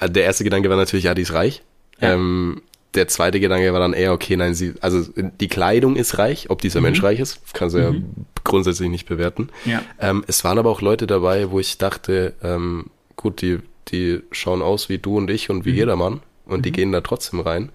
der 0.00 0.24
erste 0.24 0.44
Gedanke 0.44 0.68
war 0.70 0.76
natürlich, 0.76 1.04
ja, 1.04 1.14
die 1.14 1.22
ist 1.22 1.32
reich. 1.32 1.62
Ja. 2.00 2.14
Ähm, 2.14 2.62
der 2.94 3.08
zweite 3.08 3.40
Gedanke 3.40 3.72
war 3.72 3.80
dann 3.80 3.94
eher, 3.94 4.12
okay, 4.12 4.36
nein, 4.36 4.54
sie, 4.54 4.74
also 4.80 5.02
die 5.16 5.48
Kleidung 5.48 5.96
ist 5.96 6.18
reich, 6.18 6.50
ob 6.50 6.60
dieser 6.60 6.80
mhm. 6.80 6.84
Mensch 6.84 7.02
reich 7.02 7.20
ist, 7.20 7.40
kannst 7.54 7.74
du 7.74 7.78
mhm. 7.78 7.94
ja 7.94 8.02
grundsätzlich 8.44 8.90
nicht 8.90 9.08
bewerten. 9.08 9.48
Ja. 9.64 9.82
Ähm, 9.98 10.24
es 10.26 10.44
waren 10.44 10.58
aber 10.58 10.70
auch 10.70 10.82
Leute 10.82 11.06
dabei, 11.06 11.50
wo 11.50 11.58
ich 11.58 11.78
dachte, 11.78 12.34
ähm, 12.42 12.86
gut, 13.16 13.40
die, 13.40 13.60
die 13.88 14.20
schauen 14.30 14.62
aus 14.62 14.88
wie 14.88 14.98
du 14.98 15.16
und 15.16 15.30
ich 15.30 15.48
und 15.48 15.64
wie 15.64 15.72
mhm. 15.72 15.76
jedermann 15.76 16.20
und 16.44 16.66
die 16.66 16.72
gehen 16.72 16.92
da 16.92 17.00
trotzdem 17.00 17.40
rein. 17.40 17.70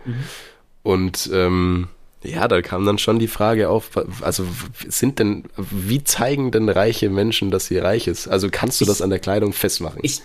Und 0.83 1.29
ähm, 1.33 1.87
ja, 2.23 2.47
da 2.47 2.61
kam 2.61 2.85
dann 2.85 2.97
schon 2.97 3.19
die 3.19 3.27
Frage 3.27 3.69
auf, 3.69 3.91
also 4.21 4.45
sind 4.87 5.19
denn, 5.19 5.43
wie 5.55 6.03
zeigen 6.03 6.51
denn 6.51 6.67
reiche 6.67 7.09
Menschen, 7.09 7.51
dass 7.51 7.67
sie 7.67 7.77
reich 7.77 8.07
ist? 8.07 8.27
Also 8.27 8.49
kannst 8.51 8.81
du 8.81 8.85
das 8.85 9.01
an 9.01 9.11
der 9.11 9.19
Kleidung 9.19 9.53
festmachen? 9.53 9.99
Ich, 10.01 10.21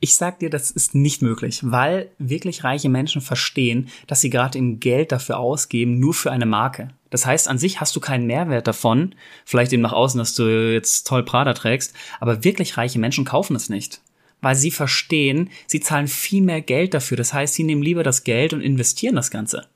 ich 0.00 0.14
sag 0.14 0.38
dir, 0.38 0.48
das 0.48 0.70
ist 0.70 0.94
nicht 0.94 1.20
möglich, 1.20 1.60
weil 1.62 2.10
wirklich 2.18 2.64
reiche 2.64 2.88
Menschen 2.88 3.20
verstehen, 3.20 3.88
dass 4.06 4.22
sie 4.22 4.30
gerade 4.30 4.58
im 4.58 4.80
Geld 4.80 5.12
dafür 5.12 5.38
ausgeben, 5.38 5.98
nur 6.00 6.14
für 6.14 6.32
eine 6.32 6.46
Marke. 6.46 6.88
Das 7.10 7.26
heißt, 7.26 7.46
an 7.48 7.58
sich 7.58 7.80
hast 7.80 7.94
du 7.94 8.00
keinen 8.00 8.26
Mehrwert 8.26 8.66
davon, 8.66 9.14
vielleicht 9.44 9.72
eben 9.72 9.82
nach 9.82 9.92
außen, 9.92 10.18
dass 10.18 10.34
du 10.34 10.72
jetzt 10.72 11.06
toll 11.06 11.24
Prada 11.24 11.52
trägst, 11.52 11.94
aber 12.20 12.42
wirklich 12.42 12.78
reiche 12.78 12.98
Menschen 12.98 13.24
kaufen 13.24 13.56
es 13.56 13.68
nicht 13.68 14.00
weil 14.40 14.56
sie 14.56 14.70
verstehen, 14.70 15.48
sie 15.66 15.80
zahlen 15.80 16.06
viel 16.06 16.42
mehr 16.42 16.60
Geld 16.60 16.92
dafür. 16.92 17.16
Das 17.16 17.32
heißt, 17.32 17.54
sie 17.54 17.64
nehmen 17.64 17.80
lieber 17.80 18.02
das 18.02 18.24
Geld 18.24 18.52
und 18.52 18.60
investieren 18.60 19.16
das 19.16 19.30
Ganze 19.30 19.66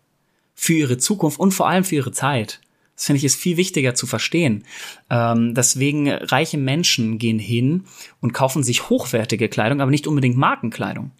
für 0.60 0.74
ihre 0.74 0.98
Zukunft 0.98 1.38
und 1.38 1.52
vor 1.52 1.68
allem 1.68 1.84
für 1.84 1.94
ihre 1.94 2.10
Zeit. 2.10 2.60
Das 2.96 3.06
finde 3.06 3.18
ich 3.18 3.24
ist 3.24 3.36
viel 3.36 3.56
wichtiger 3.56 3.94
zu 3.94 4.08
verstehen. 4.08 4.64
Ähm, 5.08 5.54
deswegen 5.54 6.10
reiche 6.10 6.58
Menschen 6.58 7.18
gehen 7.18 7.38
hin 7.38 7.84
und 8.20 8.34
kaufen 8.34 8.64
sich 8.64 8.90
hochwertige 8.90 9.48
Kleidung, 9.48 9.80
aber 9.80 9.92
nicht 9.92 10.08
unbedingt 10.08 10.36
Markenkleidung. 10.36 11.12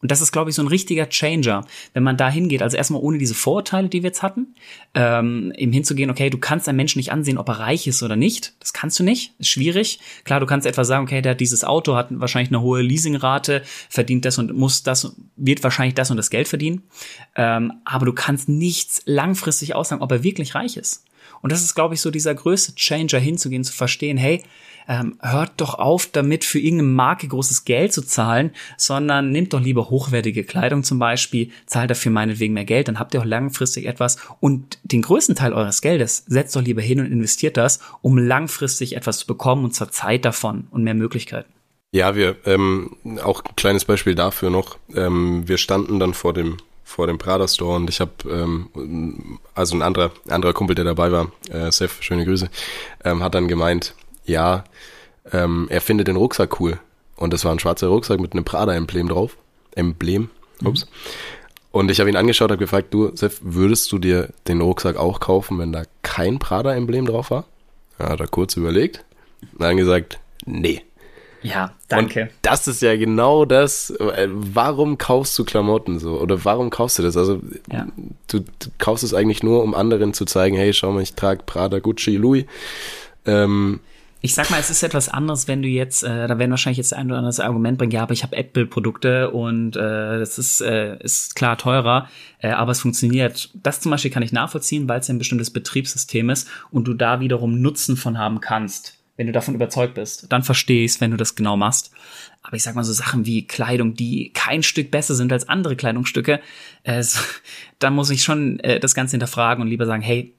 Und 0.00 0.12
das 0.12 0.20
ist, 0.20 0.30
glaube 0.30 0.50
ich, 0.50 0.56
so 0.56 0.62
ein 0.62 0.68
richtiger 0.68 1.08
Changer, 1.08 1.66
wenn 1.92 2.04
man 2.04 2.16
da 2.16 2.30
hingeht. 2.30 2.62
Also 2.62 2.76
erstmal 2.76 3.02
ohne 3.02 3.18
diese 3.18 3.34
Vorurteile, 3.34 3.88
die 3.88 4.02
wir 4.04 4.10
jetzt 4.10 4.22
hatten, 4.22 4.54
ähm, 4.94 5.52
eben 5.56 5.72
hinzugehen, 5.72 6.08
okay, 6.10 6.30
du 6.30 6.38
kannst 6.38 6.68
einen 6.68 6.76
Menschen 6.76 7.00
nicht 7.00 7.10
ansehen, 7.10 7.36
ob 7.36 7.48
er 7.48 7.58
reich 7.58 7.88
ist 7.88 8.04
oder 8.04 8.14
nicht. 8.14 8.54
Das 8.60 8.72
kannst 8.72 8.98
du 9.00 9.02
nicht. 9.02 9.34
Ist 9.40 9.48
schwierig. 9.48 9.98
Klar, 10.22 10.38
du 10.38 10.46
kannst 10.46 10.68
etwa 10.68 10.84
sagen, 10.84 11.04
okay, 11.04 11.20
der 11.20 11.32
hat 11.32 11.40
dieses 11.40 11.64
Auto, 11.64 11.96
hat 11.96 12.08
wahrscheinlich 12.10 12.50
eine 12.50 12.60
hohe 12.60 12.80
Leasingrate, 12.80 13.62
verdient 13.88 14.24
das 14.24 14.38
und 14.38 14.54
muss 14.54 14.84
das, 14.84 15.16
wird 15.34 15.64
wahrscheinlich 15.64 15.94
das 15.94 16.12
und 16.12 16.16
das 16.16 16.30
Geld 16.30 16.46
verdienen. 16.46 16.82
Ähm, 17.34 17.72
aber 17.84 18.06
du 18.06 18.12
kannst 18.12 18.48
nichts 18.48 19.02
langfristig 19.04 19.74
aussagen, 19.74 20.02
ob 20.02 20.12
er 20.12 20.22
wirklich 20.22 20.54
reich 20.54 20.76
ist. 20.76 21.04
Und 21.40 21.50
das 21.50 21.62
ist, 21.62 21.74
glaube 21.74 21.94
ich, 21.94 22.00
so 22.00 22.10
dieser 22.10 22.34
größte 22.34 22.74
Changer 22.76 23.18
hinzugehen, 23.18 23.64
zu 23.64 23.72
verstehen, 23.72 24.16
hey, 24.16 24.42
ähm, 24.88 25.18
hört 25.20 25.52
doch 25.58 25.74
auf, 25.74 26.06
damit 26.06 26.44
für 26.44 26.58
irgendeine 26.58 26.90
Marke 26.90 27.28
großes 27.28 27.64
Geld 27.64 27.92
zu 27.92 28.02
zahlen, 28.02 28.52
sondern 28.76 29.30
nehmt 29.30 29.52
doch 29.52 29.60
lieber 29.60 29.90
hochwertige 29.90 30.44
Kleidung 30.44 30.82
zum 30.82 30.98
Beispiel, 30.98 31.50
zahlt 31.66 31.90
dafür 31.90 32.10
meinetwegen 32.10 32.54
mehr 32.54 32.64
Geld, 32.64 32.88
dann 32.88 32.98
habt 32.98 33.14
ihr 33.14 33.20
auch 33.20 33.26
langfristig 33.26 33.86
etwas 33.86 34.16
und 34.40 34.78
den 34.82 35.02
größten 35.02 35.36
Teil 35.36 35.52
eures 35.52 35.82
Geldes 35.82 36.24
setzt 36.26 36.56
doch 36.56 36.62
lieber 36.62 36.82
hin 36.82 37.00
und 37.00 37.06
investiert 37.06 37.56
das, 37.56 37.80
um 38.00 38.16
langfristig 38.16 38.96
etwas 38.96 39.18
zu 39.18 39.26
bekommen 39.26 39.64
und 39.64 39.74
zur 39.74 39.90
Zeit 39.90 40.24
davon 40.24 40.66
und 40.70 40.82
mehr 40.82 40.94
Möglichkeiten. 40.94 41.52
Ja, 41.92 42.14
wir, 42.14 42.36
ähm, 42.44 42.96
auch 43.22 43.42
ein 43.44 43.56
kleines 43.56 43.84
Beispiel 43.84 44.14
dafür 44.14 44.50
noch. 44.50 44.76
Ähm, 44.94 45.48
wir 45.48 45.58
standen 45.58 45.98
dann 45.98 46.14
vor 46.14 46.32
dem 46.32 46.56
vor 46.84 47.06
dem 47.06 47.18
Prada 47.18 47.46
Store 47.46 47.76
und 47.76 47.90
ich 47.90 48.00
habe 48.00 48.12
ähm, 48.30 49.38
also 49.54 49.76
ein 49.76 49.82
anderer 49.82 50.10
anderer 50.30 50.54
Kumpel, 50.54 50.74
der 50.74 50.86
dabei 50.86 51.12
war, 51.12 51.30
äh, 51.50 51.70
Seth, 51.70 51.90
schöne 52.00 52.24
Grüße, 52.24 52.48
ähm, 53.04 53.22
hat 53.22 53.34
dann 53.34 53.46
gemeint, 53.46 53.94
ja, 54.28 54.64
ähm, 55.32 55.66
er 55.70 55.80
findet 55.80 56.08
den 56.08 56.16
Rucksack 56.16 56.60
cool. 56.60 56.78
Und 57.16 57.32
das 57.32 57.44
war 57.44 57.52
ein 57.52 57.58
schwarzer 57.58 57.88
Rucksack 57.88 58.20
mit 58.20 58.32
einem 58.32 58.44
Prada-Emblem 58.44 59.08
drauf. 59.08 59.36
Emblem, 59.74 60.30
ups. 60.64 60.84
Mhm. 60.86 60.90
Und 61.70 61.90
ich 61.90 62.00
habe 62.00 62.08
ihn 62.08 62.16
angeschaut, 62.16 62.50
habe 62.50 62.58
gefragt, 62.58 62.94
du, 62.94 63.14
Sef, 63.14 63.40
würdest 63.42 63.90
du 63.92 63.98
dir 63.98 64.30
den 64.46 64.60
Rucksack 64.60 64.96
auch 64.96 65.20
kaufen, 65.20 65.58
wenn 65.58 65.72
da 65.72 65.82
kein 66.02 66.38
Prada-Emblem 66.38 67.06
drauf 67.06 67.30
war? 67.30 67.44
Ja, 67.98 68.10
hat 68.10 68.20
er 68.20 68.28
kurz 68.28 68.56
überlegt. 68.56 69.04
Und 69.52 69.62
dann 69.62 69.76
gesagt, 69.76 70.18
nee. 70.46 70.82
Ja, 71.42 71.72
danke. 71.88 72.22
Und 72.22 72.30
das 72.42 72.66
ist 72.66 72.82
ja 72.82 72.96
genau 72.96 73.44
das. 73.44 73.90
äh, 73.90 74.28
Warum 74.32 74.98
kaufst 74.98 75.38
du 75.38 75.44
Klamotten 75.44 75.98
so? 76.00 76.18
Oder 76.20 76.44
warum 76.44 76.70
kaufst 76.70 76.98
du 76.98 77.02
das? 77.04 77.16
Also, 77.16 77.40
Ja. 77.70 77.86
du, 78.28 78.40
du 78.40 78.46
kaufst 78.78 79.04
es 79.04 79.14
eigentlich 79.14 79.42
nur, 79.44 79.62
um 79.62 79.74
anderen 79.74 80.14
zu 80.14 80.24
zeigen, 80.24 80.56
hey, 80.56 80.72
schau 80.72 80.90
mal, 80.90 81.02
ich 81.02 81.14
trage 81.14 81.42
Prada, 81.44 81.78
Gucci, 81.78 82.16
Louis. 82.16 82.44
Ähm, 83.26 83.78
Ich 84.20 84.34
sag 84.34 84.50
mal, 84.50 84.58
es 84.58 84.68
ist 84.68 84.82
etwas 84.82 85.08
anderes, 85.08 85.46
wenn 85.46 85.62
du 85.62 85.68
jetzt, 85.68 86.02
äh, 86.02 86.26
da 86.26 86.38
werden 86.38 86.50
wahrscheinlich 86.50 86.78
jetzt 86.78 86.92
ein 86.92 87.06
oder 87.06 87.18
anderes 87.18 87.38
Argument 87.38 87.78
bringen, 87.78 87.92
ja, 87.92 88.02
aber 88.02 88.12
ich 88.12 88.24
habe 88.24 88.36
Apple-Produkte 88.36 89.30
und 89.30 89.76
äh, 89.76 90.18
das 90.18 90.38
ist, 90.38 90.60
äh, 90.60 90.98
ist 90.98 91.36
klar 91.36 91.56
teurer, 91.56 92.08
äh, 92.40 92.50
aber 92.50 92.72
es 92.72 92.80
funktioniert. 92.80 93.50
Das 93.54 93.80
zum 93.80 93.90
Beispiel 93.90 94.10
kann 94.10 94.24
ich 94.24 94.32
nachvollziehen, 94.32 94.88
weil 94.88 94.98
es 94.98 95.06
ja 95.06 95.14
ein 95.14 95.18
bestimmtes 95.18 95.52
Betriebssystem 95.52 96.30
ist 96.30 96.48
und 96.72 96.88
du 96.88 96.94
da 96.94 97.20
wiederum 97.20 97.60
Nutzen 97.60 97.96
von 97.96 98.18
haben 98.18 98.40
kannst, 98.40 98.98
wenn 99.16 99.28
du 99.28 99.32
davon 99.32 99.54
überzeugt 99.54 99.94
bist. 99.94 100.26
Dann 100.32 100.42
verstehe 100.42 100.84
ich 100.84 100.92
es, 100.92 101.00
wenn 101.00 101.12
du 101.12 101.16
das 101.16 101.36
genau 101.36 101.56
machst. 101.56 101.92
Aber 102.42 102.56
ich 102.56 102.64
sag 102.64 102.74
mal 102.74 102.84
so 102.84 102.92
Sachen 102.92 103.24
wie 103.24 103.46
Kleidung, 103.46 103.94
die 103.94 104.32
kein 104.32 104.64
Stück 104.64 104.90
besser 104.90 105.14
sind 105.14 105.32
als 105.32 105.48
andere 105.48 105.76
Kleidungsstücke, 105.76 106.40
äh, 106.82 107.02
so, 107.04 107.20
da 107.78 107.90
muss 107.90 108.10
ich 108.10 108.24
schon 108.24 108.58
äh, 108.60 108.80
das 108.80 108.96
Ganze 108.96 109.12
hinterfragen 109.12 109.62
und 109.62 109.68
lieber 109.68 109.86
sagen, 109.86 110.02
hey, 110.02 110.34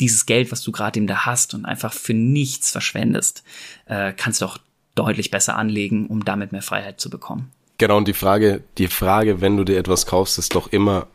dieses 0.00 0.26
Geld, 0.26 0.50
was 0.52 0.62
du 0.62 0.72
gerade 0.72 0.98
eben 0.98 1.06
da 1.06 1.26
hast 1.26 1.54
und 1.54 1.64
einfach 1.64 1.92
für 1.92 2.14
nichts 2.14 2.70
verschwendest, 2.70 3.42
äh, 3.86 4.12
kannst 4.16 4.40
du 4.40 4.46
auch 4.46 4.58
deutlich 4.94 5.30
besser 5.30 5.56
anlegen, 5.56 6.06
um 6.06 6.24
damit 6.24 6.52
mehr 6.52 6.62
Freiheit 6.62 7.00
zu 7.00 7.08
bekommen. 7.10 7.50
Genau, 7.78 7.96
und 7.96 8.08
die 8.08 8.12
Frage, 8.14 8.62
die 8.78 8.88
Frage, 8.88 9.40
wenn 9.40 9.56
du 9.56 9.64
dir 9.64 9.78
etwas 9.78 10.06
kaufst, 10.06 10.38
ist 10.38 10.54
doch 10.54 10.68
immer, 10.72 11.06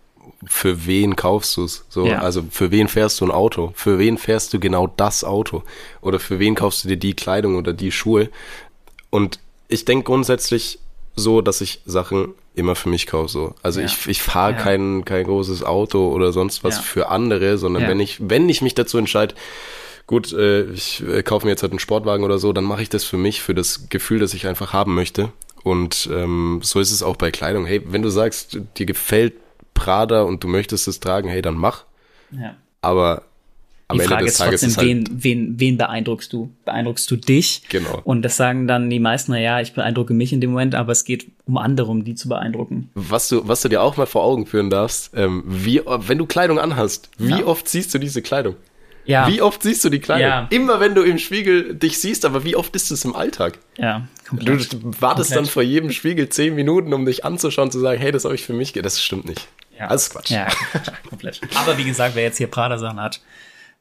für 0.45 0.85
wen 0.85 1.15
kaufst 1.15 1.55
du 1.57 1.63
es? 1.63 1.85
So, 1.89 2.05
Ja. 2.07 2.19
also 2.19 2.43
für 2.49 2.71
wen 2.71 2.87
fährst 2.87 3.21
du 3.21 3.25
ein 3.25 3.31
Auto? 3.31 3.71
Für 3.75 3.97
wen 3.99 4.17
fährst 4.17 4.53
du 4.53 4.59
genau 4.59 4.87
das 4.87 5.23
Auto? 5.23 5.63
Oder 6.01 6.19
für 6.19 6.39
wen 6.39 6.55
kaufst 6.55 6.83
du 6.83 6.89
dir 6.89 6.97
die 6.97 7.13
Kleidung 7.13 7.55
oder 7.55 7.73
die 7.73 7.91
Schuhe? 7.91 8.29
Und 9.09 9.39
ich 9.67 9.85
denke 9.85 10.05
grundsätzlich 10.05 10.79
so, 11.17 11.41
dass 11.41 11.61
ich 11.61 11.81
Sachen 11.85 12.33
immer 12.55 12.75
für 12.75 12.89
mich 12.89 13.07
kaufe. 13.07 13.27
So. 13.29 13.55
Also 13.63 13.79
Ja. 13.81 13.87
ich, 13.87 14.07
ich 14.07 14.21
fahre 14.21 14.51
Ja. 14.53 14.57
kein, 14.57 15.03
kein 15.03 15.25
großes 15.25 15.63
Auto 15.63 16.09
oder 16.11 16.31
sonst 16.31 16.63
was 16.63 16.75
Ja. 16.77 16.81
für 16.81 17.09
andere, 17.09 17.57
sondern 17.57 17.87
wenn 17.87 17.99
ich, 17.99 18.17
wenn 18.21 18.47
ich 18.49 18.61
mich 18.61 18.75
dazu 18.75 18.97
entscheide, 18.97 19.35
gut, 20.05 20.31
äh, 20.31 20.63
ich 20.71 21.03
äh, 21.07 21.23
kaufe 21.23 21.45
mir 21.45 21.51
jetzt 21.51 21.63
halt 21.63 21.71
einen 21.73 21.79
Sportwagen 21.79 22.23
oder 22.23 22.37
so, 22.39 22.53
dann 22.53 22.63
mache 22.63 22.81
ich 22.81 22.89
das 22.89 23.03
für 23.03 23.17
mich, 23.17 23.41
für 23.41 23.53
das 23.53 23.89
Gefühl, 23.89 24.19
das 24.19 24.33
ich 24.33 24.47
einfach 24.47 24.73
haben 24.73 24.95
möchte. 24.95 25.31
Und 25.63 26.07
ähm, 26.13 26.61
so 26.63 26.79
ist 26.79 26.91
es 26.91 27.03
auch 27.03 27.15
bei 27.17 27.29
Kleidung. 27.31 27.65
Hey, 27.65 27.81
wenn 27.85 28.01
du 28.01 28.09
sagst, 28.09 28.57
dir 28.77 28.85
gefällt 28.85 29.33
Prada 29.73 30.21
und 30.21 30.43
du 30.43 30.47
möchtest 30.47 30.87
es 30.87 30.99
tragen, 30.99 31.27
hey, 31.29 31.41
dann 31.41 31.55
mach. 31.55 31.83
Ja. 32.31 32.55
Aber 32.81 33.23
am 33.89 33.97
Die 33.97 34.03
Ende 34.03 34.13
Frage 34.13 34.25
des 34.25 34.33
ist 34.33 34.37
Tages 34.39 34.61
trotzdem, 34.61 34.69
ist 34.69 34.77
halt, 34.77 34.87
wen, 35.23 35.23
wen, 35.23 35.59
wen 35.59 35.77
beeindruckst 35.77 36.33
du? 36.33 36.49
Beeindruckst 36.65 37.09
du 37.09 37.15
dich? 37.15 37.61
Genau. 37.69 38.01
Und 38.03 38.21
das 38.23 38.35
sagen 38.35 38.67
dann 38.67 38.89
die 38.89 38.99
meisten, 38.99 39.31
na 39.31 39.39
ja, 39.39 39.61
ich 39.61 39.73
beeindrucke 39.73 40.13
mich 40.13 40.33
in 40.33 40.41
dem 40.41 40.49
Moment, 40.51 40.75
aber 40.75 40.91
es 40.91 41.05
geht 41.05 41.27
um 41.45 41.57
andere, 41.57 41.89
um 41.91 42.03
die 42.03 42.15
zu 42.15 42.27
beeindrucken. 42.27 42.89
was 42.95 43.29
du, 43.29 43.47
was 43.47 43.61
du 43.61 43.69
dir 43.69 43.81
auch 43.81 43.95
mal 43.97 44.05
vor 44.05 44.23
Augen 44.23 44.45
führen 44.45 44.69
darfst, 44.69 45.11
ähm, 45.15 45.43
wie, 45.45 45.81
wenn 45.85 46.17
du 46.17 46.25
Kleidung 46.25 46.59
anhast, 46.59 47.09
wie 47.17 47.29
Ja. 47.39 47.45
oft 47.45 47.67
siehst 47.69 47.93
du 47.93 47.97
diese 47.99 48.21
Kleidung? 48.21 48.55
Ja, 49.05 49.25
Wie 49.29 49.41
oft 49.41 49.63
siehst 49.63 49.85
du 49.85 49.89
die 49.89 49.99
Kleidung? 49.99 50.27
Ja. 50.27 50.47
Immer 50.49 50.81
wenn 50.81 50.93
du 50.93 51.01
im 51.01 51.17
Spiegel 51.17 51.73
dich 51.75 51.97
siehst, 51.97 52.25
aber 52.25 52.43
wie 52.43 52.57
oft 52.57 52.75
ist 52.75 52.91
es 52.91 53.05
im 53.05 53.15
Alltag? 53.15 53.57
ja, 53.77 54.05
Du 54.25 54.29
komplett. 54.31 54.57
wartest 54.81 54.99
Komplett. 54.99 55.31
dann 55.37 55.45
vor 55.45 55.63
jedem 55.63 55.91
Spiegel 55.93 56.27
zehn 56.27 56.53
Minuten, 56.55 56.93
um 56.93 57.05
dich 57.05 57.23
anzuschauen, 57.23 57.71
zu 57.71 57.79
sagen, 57.79 58.01
hey, 58.01 58.11
das 58.11 58.25
habe 58.25 58.35
ich 58.35 58.43
für 58.43 58.51
mich, 58.51 58.73
ge-" 58.73 58.83
das 58.83 59.01
stimmt 59.01 59.23
nicht. 59.23 59.47
Ja. 59.79 59.93
Ist 59.93 60.09
Quatsch. 60.09 60.31
Ja, 60.31 60.47
komplett. 61.09 61.39
Aber 61.55 61.77
wie 61.77 61.85
gesagt, 61.85 62.15
wer 62.15 62.23
jetzt 62.23 62.37
hier 62.37 62.47
Prada-Sachen 62.47 62.99
hat, 62.99 63.21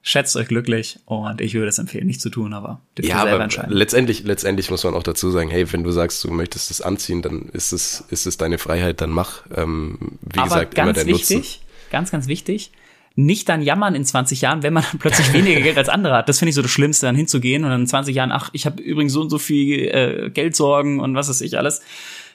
schätzt 0.06 0.36
euch 0.36 0.46
glücklich 0.46 1.00
und 1.04 1.40
ich 1.40 1.54
würde 1.54 1.66
es 1.66 1.78
empfehlen, 1.78 2.06
nicht 2.06 2.20
zu 2.20 2.30
tun, 2.30 2.52
aber 2.54 2.80
Ja, 3.00 3.26
aber 3.26 3.48
letztendlich, 3.66 4.22
letztendlich 4.22 4.70
muss 4.70 4.84
man 4.84 4.94
auch 4.94 5.02
dazu 5.02 5.32
sagen, 5.32 5.50
hey, 5.50 5.70
wenn 5.72 5.82
du 5.82 5.90
sagst, 5.90 6.22
du 6.22 6.30
möchtest 6.30 6.70
es 6.70 6.80
anziehen, 6.80 7.22
dann 7.22 7.48
ist 7.52 7.72
es, 7.72 8.04
ist 8.08 8.24
es 8.24 8.36
deine 8.36 8.58
Freiheit, 8.58 9.00
dann 9.00 9.10
mach. 9.10 9.42
Ähm, 9.52 9.98
wie 10.22 10.38
Aber 10.38 10.48
gesagt, 10.48 10.74
immer 10.74 10.86
ganz 10.86 10.98
der 10.98 11.06
Nutzen. 11.06 11.38
wichtig, 11.38 11.60
ganz, 11.90 12.12
ganz 12.12 12.28
wichtig, 12.28 12.70
nicht 13.16 13.48
dann 13.48 13.62
jammern 13.62 13.96
in 13.96 14.04
20 14.04 14.42
Jahren, 14.42 14.62
wenn 14.62 14.74
man 14.74 14.84
dann 14.84 14.98
plötzlich 15.00 15.32
weniger 15.32 15.60
Geld 15.60 15.76
als 15.76 15.88
andere 15.88 16.14
hat. 16.14 16.28
Das 16.28 16.38
finde 16.38 16.50
ich 16.50 16.54
so 16.54 16.62
das 16.62 16.70
Schlimmste, 16.70 17.06
dann 17.06 17.16
hinzugehen 17.16 17.64
und 17.64 17.70
dann 17.70 17.80
in 17.80 17.86
20 17.88 18.14
Jahren, 18.14 18.30
ach, 18.30 18.50
ich 18.52 18.64
habe 18.64 18.80
übrigens 18.80 19.12
so 19.12 19.22
und 19.22 19.30
so 19.30 19.38
viel 19.38 19.88
äh, 19.88 20.30
Geldsorgen 20.30 21.00
und 21.00 21.16
was 21.16 21.28
weiß 21.28 21.40
ich 21.40 21.58
alles. 21.58 21.82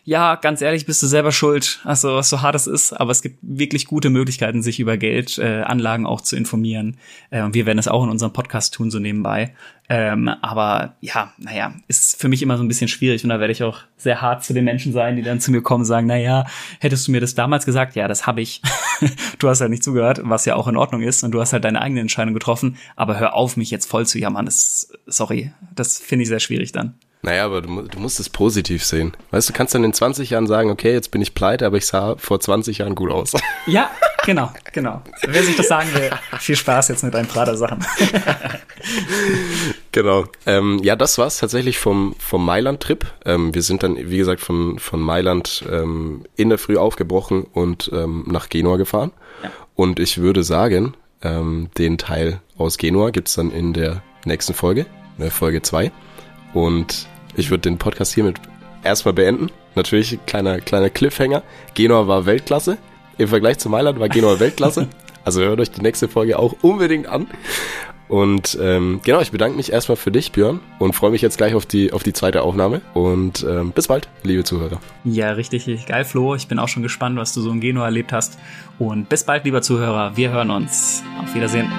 Ja, 0.03 0.33
ganz 0.33 0.61
ehrlich, 0.63 0.87
bist 0.87 1.03
du 1.03 1.07
selber 1.07 1.31
schuld, 1.31 1.79
also 1.83 2.19
so 2.23 2.41
hart 2.41 2.55
es 2.55 2.65
ist, 2.65 2.91
aber 2.91 3.11
es 3.11 3.21
gibt 3.21 3.37
wirklich 3.43 3.85
gute 3.85 4.09
Möglichkeiten, 4.09 4.63
sich 4.63 4.79
über 4.79 4.97
Geldanlagen 4.97 6.05
äh, 6.05 6.09
auch 6.09 6.21
zu 6.21 6.35
informieren. 6.35 6.97
Äh, 7.29 7.43
und 7.43 7.53
wir 7.53 7.67
werden 7.67 7.77
es 7.77 7.87
auch 7.87 8.03
in 8.03 8.09
unserem 8.09 8.33
Podcast 8.33 8.73
tun, 8.73 8.89
so 8.89 8.97
nebenbei. 8.97 9.53
Ähm, 9.89 10.27
aber 10.41 10.95
ja, 11.01 11.33
naja, 11.37 11.75
ist 11.87 12.19
für 12.19 12.29
mich 12.29 12.41
immer 12.41 12.57
so 12.57 12.63
ein 12.63 12.67
bisschen 12.67 12.87
schwierig 12.87 13.23
und 13.23 13.29
da 13.29 13.39
werde 13.39 13.51
ich 13.51 13.61
auch 13.61 13.81
sehr 13.95 14.21
hart 14.21 14.43
zu 14.43 14.53
den 14.53 14.65
Menschen 14.65 14.91
sein, 14.91 15.17
die 15.17 15.21
dann 15.21 15.39
zu 15.39 15.51
mir 15.51 15.61
kommen 15.61 15.81
und 15.81 15.85
sagen, 15.85 16.07
naja, 16.07 16.45
hättest 16.79 17.07
du 17.07 17.11
mir 17.11 17.21
das 17.21 17.35
damals 17.35 17.65
gesagt? 17.65 17.95
Ja, 17.95 18.07
das 18.07 18.25
habe 18.25 18.41
ich. 18.41 18.63
du 19.39 19.49
hast 19.49 19.61
halt 19.61 19.69
nicht 19.69 19.83
zugehört, 19.83 20.21
was 20.23 20.45
ja 20.45 20.55
auch 20.55 20.67
in 20.67 20.77
Ordnung 20.77 21.03
ist 21.03 21.23
und 21.23 21.31
du 21.31 21.41
hast 21.41 21.53
halt 21.53 21.63
deine 21.63 21.79
eigene 21.79 22.01
Entscheidung 22.01 22.33
getroffen, 22.33 22.77
aber 22.95 23.19
hör 23.19 23.35
auf, 23.35 23.55
mich 23.55 23.69
jetzt 23.69 23.85
voll 23.85 24.07
zu 24.07 24.17
jammern. 24.17 24.45
Das, 24.45 24.91
sorry, 25.05 25.51
das 25.75 25.99
finde 25.99 26.23
ich 26.23 26.29
sehr 26.29 26.39
schwierig 26.39 26.71
dann. 26.71 26.95
Naja, 27.23 27.45
aber 27.45 27.61
du, 27.61 27.83
du 27.83 27.99
musst 27.99 28.19
es 28.19 28.29
positiv 28.29 28.83
sehen. 28.83 29.13
Weißt 29.29 29.47
du, 29.47 29.53
kannst 29.53 29.75
dann 29.75 29.83
in 29.83 29.93
20 29.93 30.31
Jahren 30.31 30.47
sagen, 30.47 30.71
okay, 30.71 30.91
jetzt 30.91 31.11
bin 31.11 31.21
ich 31.21 31.35
pleite, 31.35 31.67
aber 31.67 31.77
ich 31.77 31.85
sah 31.85 32.15
vor 32.17 32.39
20 32.39 32.79
Jahren 32.79 32.95
gut 32.95 33.11
aus. 33.11 33.33
Ja, 33.67 33.91
genau, 34.25 34.51
genau. 34.73 35.03
Wer 35.27 35.43
sich 35.43 35.55
das 35.55 35.67
sagen 35.67 35.93
will, 35.93 36.09
viel 36.39 36.55
Spaß 36.55 36.87
jetzt 36.87 37.03
mit 37.03 37.13
deinen 37.13 37.27
Prada-Sachen. 37.27 37.85
genau. 39.91 40.25
Ähm, 40.47 40.79
ja, 40.81 40.95
das 40.95 41.19
war's 41.19 41.37
tatsächlich 41.37 41.77
vom, 41.77 42.15
vom 42.17 42.43
Mailand-Trip. 42.43 43.05
Ähm, 43.23 43.53
wir 43.53 43.61
sind 43.61 43.83
dann, 43.83 43.97
wie 43.97 44.17
gesagt, 44.17 44.41
von, 44.41 44.79
von 44.79 44.99
Mailand 44.99 45.63
ähm, 45.71 46.23
in 46.35 46.49
der 46.49 46.57
Früh 46.57 46.75
aufgebrochen 46.75 47.43
und 47.43 47.91
ähm, 47.93 48.23
nach 48.27 48.49
Genua 48.49 48.77
gefahren. 48.77 49.11
Ja. 49.43 49.51
Und 49.75 49.99
ich 49.99 50.17
würde 50.17 50.43
sagen, 50.43 50.95
ähm, 51.21 51.69
den 51.77 51.99
Teil 51.99 52.41
aus 52.57 52.79
Genua 52.79 53.11
gibt's 53.11 53.35
dann 53.35 53.51
in 53.51 53.73
der 53.73 54.01
nächsten 54.25 54.55
Folge, 54.55 54.87
äh, 55.19 55.29
Folge 55.29 55.61
2. 55.61 55.91
Und 56.53 57.07
ich 57.35 57.49
würde 57.49 57.61
den 57.61 57.77
Podcast 57.77 58.13
hiermit 58.13 58.39
erstmal 58.83 59.13
beenden. 59.13 59.49
Natürlich 59.75 60.19
kleiner, 60.25 60.59
kleiner 60.59 60.89
Cliffhanger. 60.89 61.43
Genua 61.73 62.07
war 62.07 62.25
Weltklasse. 62.25 62.77
Im 63.17 63.27
Vergleich 63.27 63.57
zu 63.59 63.69
Mailand 63.69 63.99
war 63.99 64.09
Genua 64.09 64.39
Weltklasse. 64.39 64.87
Also 65.23 65.41
hört 65.43 65.59
euch 65.59 65.69
die 65.69 65.81
nächste 65.81 66.07
Folge 66.07 66.39
auch 66.39 66.55
unbedingt 66.63 67.05
an. 67.05 67.27
Und 68.07 68.57
ähm, 68.61 68.99
genau, 69.05 69.21
ich 69.21 69.31
bedanke 69.31 69.55
mich 69.55 69.71
erstmal 69.71 69.95
für 69.95 70.11
dich, 70.11 70.33
Björn, 70.33 70.59
und 70.79 70.93
freue 70.93 71.11
mich 71.11 71.21
jetzt 71.21 71.37
gleich 71.37 71.53
auf 71.53 71.65
die, 71.65 71.93
auf 71.93 72.03
die 72.03 72.11
zweite 72.11 72.41
Aufnahme. 72.41 72.81
Und 72.93 73.45
ähm, 73.49 73.71
bis 73.71 73.87
bald, 73.87 74.09
liebe 74.23 74.43
Zuhörer. 74.43 74.81
Ja, 75.05 75.31
richtig, 75.31 75.67
richtig 75.67 75.85
geil, 75.85 76.03
Flo. 76.03 76.35
Ich 76.35 76.47
bin 76.47 76.59
auch 76.59 76.67
schon 76.67 76.83
gespannt, 76.83 77.17
was 77.17 77.33
du 77.33 77.41
so 77.41 77.51
in 77.51 77.61
Genua 77.61 77.85
erlebt 77.85 78.11
hast. 78.11 78.37
Und 78.79 79.07
bis 79.07 79.23
bald, 79.23 79.45
lieber 79.45 79.61
Zuhörer. 79.61 80.17
Wir 80.17 80.31
hören 80.31 80.49
uns. 80.49 81.03
Auf 81.23 81.33
Wiedersehen. 81.35 81.71